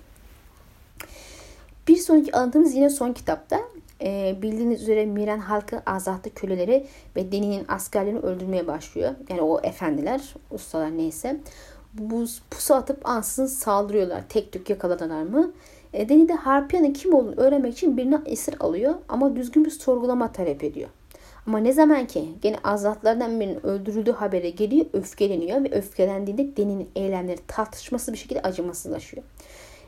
Bir 1.88 1.97
sonraki 1.97 2.36
alıntımız 2.36 2.76
yine 2.76 2.89
son 2.89 3.13
kitapta. 3.13 3.60
Ee, 4.02 4.36
bildiğiniz 4.41 4.82
üzere 4.82 5.06
Miren 5.06 5.39
halkı 5.39 5.82
azatlı 5.86 6.34
köleleri 6.34 6.88
ve 7.15 7.32
Deni'nin 7.32 7.65
askerlerini 7.67 8.19
öldürmeye 8.19 8.67
başlıyor. 8.67 9.12
Yani 9.30 9.41
o 9.41 9.60
efendiler, 9.63 10.34
ustalar 10.52 10.97
neyse. 10.97 11.39
Bu 11.93 12.26
pusu 12.52 12.74
atıp 12.74 13.10
ansızın 13.10 13.56
saldırıyorlar. 13.56 14.24
Tek 14.30 14.52
tük 14.52 14.69
yakaladılar 14.69 15.24
mı? 15.24 15.52
E, 15.94 16.10
Deni 16.10 16.30
de 16.30 16.34
Harpia'nın 16.34 16.94
kim 16.94 17.14
olduğunu 17.14 17.36
öğrenmek 17.38 17.74
için 17.74 17.98
birini 17.98 18.20
esir 18.26 18.56
alıyor 18.60 18.96
ama 19.10 19.36
düzgün 19.36 19.66
bir 19.66 19.72
sorgulama 19.72 20.32
talep 20.32 20.64
ediyor. 20.64 20.90
Ama 21.48 21.58
ne 21.58 21.74
zaman 21.74 22.08
ki 22.08 22.30
gene 22.42 22.56
azatlardan 22.64 23.40
birinin 23.40 23.66
öldürüldüğü 23.66 24.12
haberi 24.12 24.56
geliyor 24.56 24.86
öfkeleniyor 24.94 25.64
ve 25.64 25.72
öfkelendiğinde 25.72 26.58
Deni'nin 26.58 26.90
eylemleri 26.96 27.40
tartışması 27.48 28.14
bir 28.14 28.18
şekilde 28.18 28.42
acımasızlaşıyor. 28.42 29.24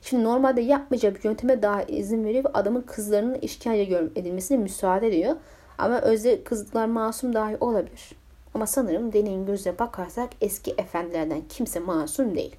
Şimdi 0.01 0.23
normalde 0.23 0.61
yapmayacağı 0.61 1.15
bir 1.15 1.23
yönteme 1.23 1.61
daha 1.61 1.83
izin 1.83 2.25
veriyor 2.25 2.43
ve 2.43 2.49
adamın 2.53 2.81
kızlarının 2.81 3.35
işkence 3.35 4.09
edilmesine 4.15 4.57
müsaade 4.57 5.07
ediyor. 5.07 5.35
Ama 5.77 6.01
özde 6.01 6.43
kızlar 6.43 6.85
masum 6.85 7.33
dahi 7.33 7.57
olabilir. 7.59 8.11
Ama 8.53 8.67
sanırım 8.67 9.13
Deni'nin 9.13 9.45
gözüne 9.45 9.79
bakarsak 9.79 10.29
eski 10.41 10.71
efendilerden 10.71 11.41
kimse 11.49 11.79
masum 11.79 12.35
değil. 12.35 12.55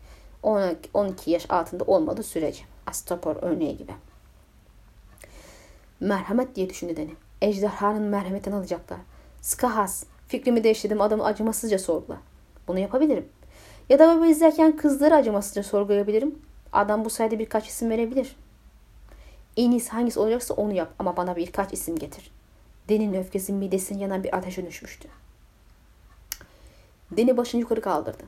12 0.94 1.30
yaş 1.30 1.50
altında 1.50 1.84
olmadığı 1.84 2.22
sürece. 2.22 2.73
Astapor 2.86 3.36
örneği 3.42 3.76
gibi. 3.76 3.92
Merhamet 6.00 6.56
diye 6.56 6.70
düşündü 6.70 6.96
Deni. 6.96 7.14
Ejderhanın 7.42 8.02
merhametini 8.02 8.54
alacaklar. 8.54 8.98
Skahas, 9.40 10.04
fikrimi 10.28 10.64
değiştirdim 10.64 11.00
adamı 11.00 11.24
acımasızca 11.24 11.78
sorgula. 11.78 12.18
Bunu 12.68 12.78
yapabilirim. 12.78 13.28
Ya 13.88 13.98
da 13.98 14.16
baba 14.16 14.26
izlerken 14.26 14.76
kızları 14.76 15.14
acımasızca 15.14 15.62
sorgulayabilirim. 15.62 16.38
Adam 16.72 17.04
bu 17.04 17.10
sayede 17.10 17.38
birkaç 17.38 17.68
isim 17.68 17.90
verebilir. 17.90 18.36
En 19.56 19.70
iyisi 19.70 19.90
hangisi 19.90 20.20
olacaksa 20.20 20.54
onu 20.54 20.72
yap 20.72 20.92
ama 20.98 21.16
bana 21.16 21.36
birkaç 21.36 21.72
isim 21.72 21.96
getir. 21.96 22.30
Deni'nin 22.88 23.18
öfkesi 23.18 23.52
midesinin 23.52 23.98
yanan 23.98 24.24
bir 24.24 24.36
ateşe 24.36 24.62
dönüşmüştü. 24.62 25.08
Deni 27.10 27.36
başını 27.36 27.60
yukarı 27.60 27.80
kaldırdı. 27.80 28.24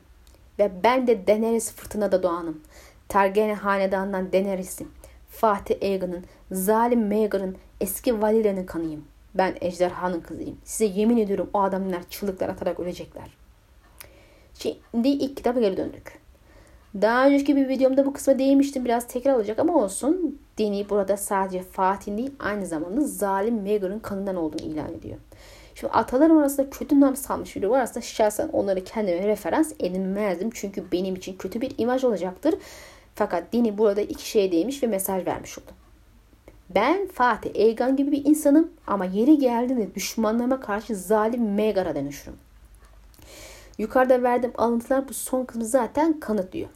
Ve 0.58 0.70
ben 0.84 1.06
de 1.06 1.26
Daenerys 1.26 1.72
fırtınada 1.72 2.22
doğanım. 2.22 2.60
Targaryen 3.08 3.54
hanedanından 3.54 4.32
Daenerys'im. 4.32 4.88
Fatih 5.30 5.82
Aegon'un, 5.82 6.24
zalim 6.50 7.08
Maegor'un, 7.08 7.56
eski 7.80 8.22
Valeria'nın 8.22 8.66
kanıyım. 8.66 9.04
Ben 9.34 9.54
ejderhanın 9.60 10.20
kızıyım. 10.20 10.58
Size 10.64 10.84
yemin 11.00 11.16
ediyorum 11.16 11.50
o 11.54 11.60
adamlar 11.60 12.02
çığlıklar 12.10 12.48
atarak 12.48 12.80
ölecekler. 12.80 13.36
Şimdi 14.58 15.08
ilk 15.08 15.36
kitaba 15.36 15.60
geri 15.60 15.76
döndük. 15.76 16.18
Daha 16.94 17.26
önceki 17.26 17.56
bir 17.56 17.68
videomda 17.68 18.06
bu 18.06 18.12
kısma 18.12 18.38
değinmiştim. 18.38 18.84
Biraz 18.84 19.06
tekrar 19.06 19.34
olacak 19.34 19.58
ama 19.58 19.74
olsun. 19.74 20.40
Deni 20.58 20.90
burada 20.90 21.16
sadece 21.16 21.62
Fatih'in 21.62 22.18
değil 22.18 22.30
aynı 22.38 22.66
zamanda 22.66 23.00
zalim 23.00 23.62
Megar'ın 23.62 23.98
kanından 23.98 24.36
olduğunu 24.36 24.62
ilan 24.62 24.94
ediyor. 24.94 25.16
Şimdi 25.74 25.92
atalarım 25.92 26.38
arasında 26.38 26.70
kötü 26.70 27.00
nam 27.00 27.16
salmış 27.16 27.56
biri 27.56 27.70
varsa 27.70 28.00
şahsen 28.00 28.48
onları 28.48 28.84
kendime 28.84 29.26
referans 29.26 29.72
edinmezdim. 29.80 30.50
Çünkü 30.54 30.92
benim 30.92 31.14
için 31.14 31.36
kötü 31.36 31.60
bir 31.60 31.72
imaj 31.78 32.04
olacaktır. 32.04 32.54
Fakat 33.16 33.52
dini 33.52 33.78
burada 33.78 34.00
iki 34.00 34.28
şeye 34.28 34.52
değmiş 34.52 34.82
ve 34.82 34.86
mesaj 34.86 35.26
vermiş 35.26 35.58
oldu. 35.58 35.70
Ben 36.70 37.06
Fatih 37.06 37.50
Eygan 37.54 37.96
gibi 37.96 38.12
bir 38.12 38.24
insanım 38.24 38.70
ama 38.86 39.04
yeri 39.04 39.38
geldiğinde 39.38 39.94
düşmanlarıma 39.94 40.60
karşı 40.60 40.96
zalim 40.96 41.54
Megar'a 41.54 41.94
dönüşürüm. 41.94 42.36
Yukarıda 43.78 44.22
verdiğim 44.22 44.54
alıntılar 44.58 45.08
bu 45.08 45.14
son 45.14 45.44
kısmı 45.44 45.64
zaten 45.64 46.20
kanıtlıyor. 46.20 46.68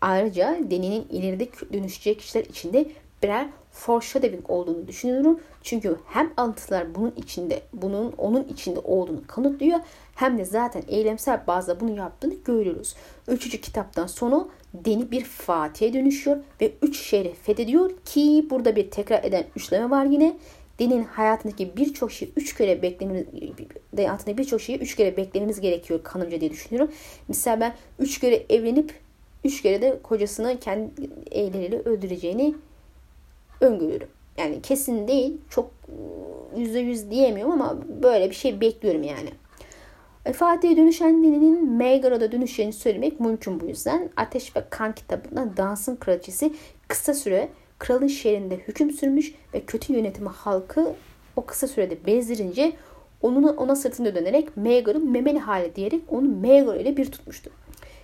Ayrıca 0.00 0.58
Deni'nin 0.70 1.08
ileride 1.10 1.48
dönüşecek 1.72 2.18
kişiler 2.18 2.44
içinde 2.44 2.90
birer 3.22 3.48
foreshadowing 3.72 4.50
olduğunu 4.50 4.88
düşünüyorum. 4.88 5.40
Çünkü 5.62 5.96
hem 6.06 6.32
alıntılar 6.36 6.94
bunun 6.94 7.12
içinde, 7.16 7.62
bunun 7.72 8.12
onun 8.18 8.44
içinde 8.44 8.78
olduğunu 8.78 9.26
kanıtlıyor. 9.26 9.80
Hem 10.14 10.38
de 10.38 10.44
zaten 10.44 10.82
eylemsel 10.88 11.46
bazda 11.46 11.80
bunu 11.80 11.96
yaptığını 11.96 12.34
görüyoruz. 12.34 12.94
Üçüncü 13.28 13.60
kitaptan 13.60 14.06
sonra 14.06 14.44
Deni 14.74 15.10
bir 15.10 15.24
Fatih'e 15.24 15.92
dönüşüyor 15.92 16.36
ve 16.60 16.72
üç 16.82 17.00
şehri 17.00 17.34
fethediyor 17.34 17.90
ki 18.04 18.46
burada 18.50 18.76
bir 18.76 18.90
tekrar 18.90 19.24
eden 19.24 19.44
üçleme 19.56 19.90
var 19.90 20.04
yine. 20.04 20.36
Deni'nin 20.78 21.04
hayatındaki 21.04 21.76
birçok 21.76 22.12
şey 22.12 22.30
üç 22.36 22.56
kere 22.56 22.82
beklememiz 22.82 23.26
hayatında 23.96 24.38
birçok 24.38 24.60
şeyi 24.60 24.78
üç 24.78 24.96
kere 24.96 25.16
beklememiz 25.16 25.60
gerekiyor 25.60 26.00
kanımca 26.02 26.40
diye 26.40 26.50
düşünüyorum. 26.50 26.92
Mesela 27.28 27.60
ben 27.60 27.74
üç 27.98 28.20
kere 28.20 28.42
evlenip 28.48 28.94
üç 29.44 29.62
kere 29.62 29.82
de 29.82 29.98
kocasını 30.02 30.60
kendi 30.60 30.90
elleriyle 31.30 31.80
öldüreceğini 31.80 32.54
öngörüyorum. 33.60 34.08
Yani 34.38 34.62
kesin 34.62 35.08
değil. 35.08 35.36
Çok 35.50 35.70
ıı, 35.88 36.60
yüzde 36.60 36.78
yüz 36.78 37.10
diyemiyorum 37.10 37.52
ama 37.52 37.78
böyle 38.02 38.30
bir 38.30 38.34
şey 38.34 38.60
bekliyorum 38.60 39.02
yani. 39.02 39.30
E, 40.24 40.32
Fatih'e 40.32 40.76
dönüşen 40.76 41.22
Nini'nin 41.22 41.70
Megar'a 41.70 42.32
dönüşeceğini 42.32 42.72
söylemek 42.72 43.20
mümkün 43.20 43.60
bu 43.60 43.66
yüzden. 43.66 44.10
Ateş 44.16 44.56
ve 44.56 44.64
Kan 44.70 44.94
kitabında 44.94 45.56
Dans'ın 45.56 45.96
kraliçesi 45.96 46.52
kısa 46.88 47.14
süre 47.14 47.48
kralın 47.78 48.06
şehrinde 48.06 48.56
hüküm 48.56 48.90
sürmüş 48.90 49.34
ve 49.54 49.60
kötü 49.60 49.92
yönetimi 49.92 50.28
halkı 50.28 50.92
o 51.36 51.46
kısa 51.46 51.68
sürede 51.68 52.06
bezdirince 52.06 52.72
onun 53.22 53.42
ona 53.42 53.76
sırtını 53.76 54.14
dönerek 54.14 54.56
Megar'ın 54.56 55.10
memeli 55.10 55.38
hali 55.38 55.76
diyerek 55.76 56.00
onu 56.08 56.28
Megar 56.28 56.76
ile 56.76 56.96
bir 56.96 57.12
tutmuştu. 57.12 57.50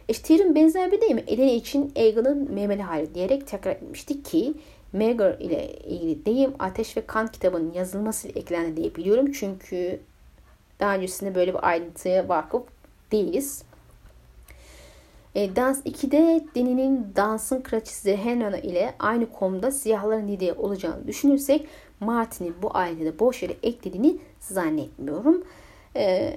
İşte 0.08 0.22
Tyr'in 0.22 0.54
benzer 0.54 0.92
bir 0.92 1.00
değil 1.00 1.14
mi? 1.14 1.24
Eleni 1.26 1.52
için 1.52 1.92
Aegon'un 1.96 2.52
memeli 2.52 2.82
hali 2.82 3.14
diyerek 3.14 3.46
tekrar 3.46 3.72
etmişti 3.72 4.22
ki 4.22 4.54
Megar 4.92 5.38
ile 5.38 5.72
ilgili 5.72 6.26
deyim 6.26 6.52
Ateş 6.58 6.96
ve 6.96 7.06
Kan 7.06 7.28
kitabının 7.28 7.72
yazılması 7.72 8.28
eklendi 8.28 8.76
diye 8.76 8.94
biliyorum. 8.94 9.32
Çünkü 9.32 10.00
daha 10.80 10.94
öncesinde 10.96 11.34
böyle 11.34 11.54
bir 11.54 11.68
ayrıntıya 11.68 12.28
vakıf 12.28 12.62
değiliz. 13.12 13.62
E, 15.34 15.56
Dans 15.56 15.86
2'de 15.86 16.44
Deni'nin 16.54 17.12
dansın 17.16 17.62
kraliçesi 17.62 18.16
Henana 18.16 18.58
ile 18.58 18.94
aynı 18.98 19.32
konuda 19.32 19.70
siyahların 19.70 20.28
lideri 20.28 20.52
olacağını 20.52 21.06
düşünürsek 21.06 21.68
Martin'in 22.00 22.54
bu 22.62 22.76
ailede 22.76 23.18
boş 23.18 23.42
yere 23.42 23.56
eklediğini 23.62 24.18
zannetmiyorum. 24.40 25.44
E, 25.96 26.36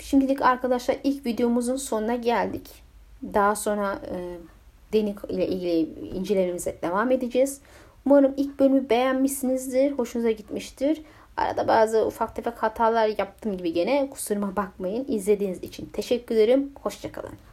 şimdilik 0.00 0.42
arkadaşlar 0.42 0.96
ilk 1.04 1.26
videomuzun 1.26 1.76
sonuna 1.76 2.14
geldik. 2.14 2.70
Daha 3.22 3.56
sonra 3.56 4.00
e, 4.12 4.36
Deni 4.92 5.14
ile 5.28 5.48
ilgili 5.48 6.08
incelememize 6.16 6.76
devam 6.82 7.10
edeceğiz. 7.10 7.60
Umarım 8.06 8.34
ilk 8.36 8.60
bölümü 8.60 8.90
beğenmişsinizdir, 8.90 9.92
hoşunuza 9.92 10.30
gitmiştir. 10.30 11.02
Arada 11.36 11.68
bazı 11.68 12.06
ufak 12.06 12.36
tefek 12.36 12.62
hatalar 12.62 13.08
yaptım 13.18 13.56
gibi 13.56 13.72
gene 13.72 14.10
kusuruma 14.10 14.56
bakmayın. 14.56 15.04
İzlediğiniz 15.08 15.62
için 15.62 15.86
teşekkür 15.86 16.34
ederim. 16.34 16.72
Hoşçakalın. 16.82 17.49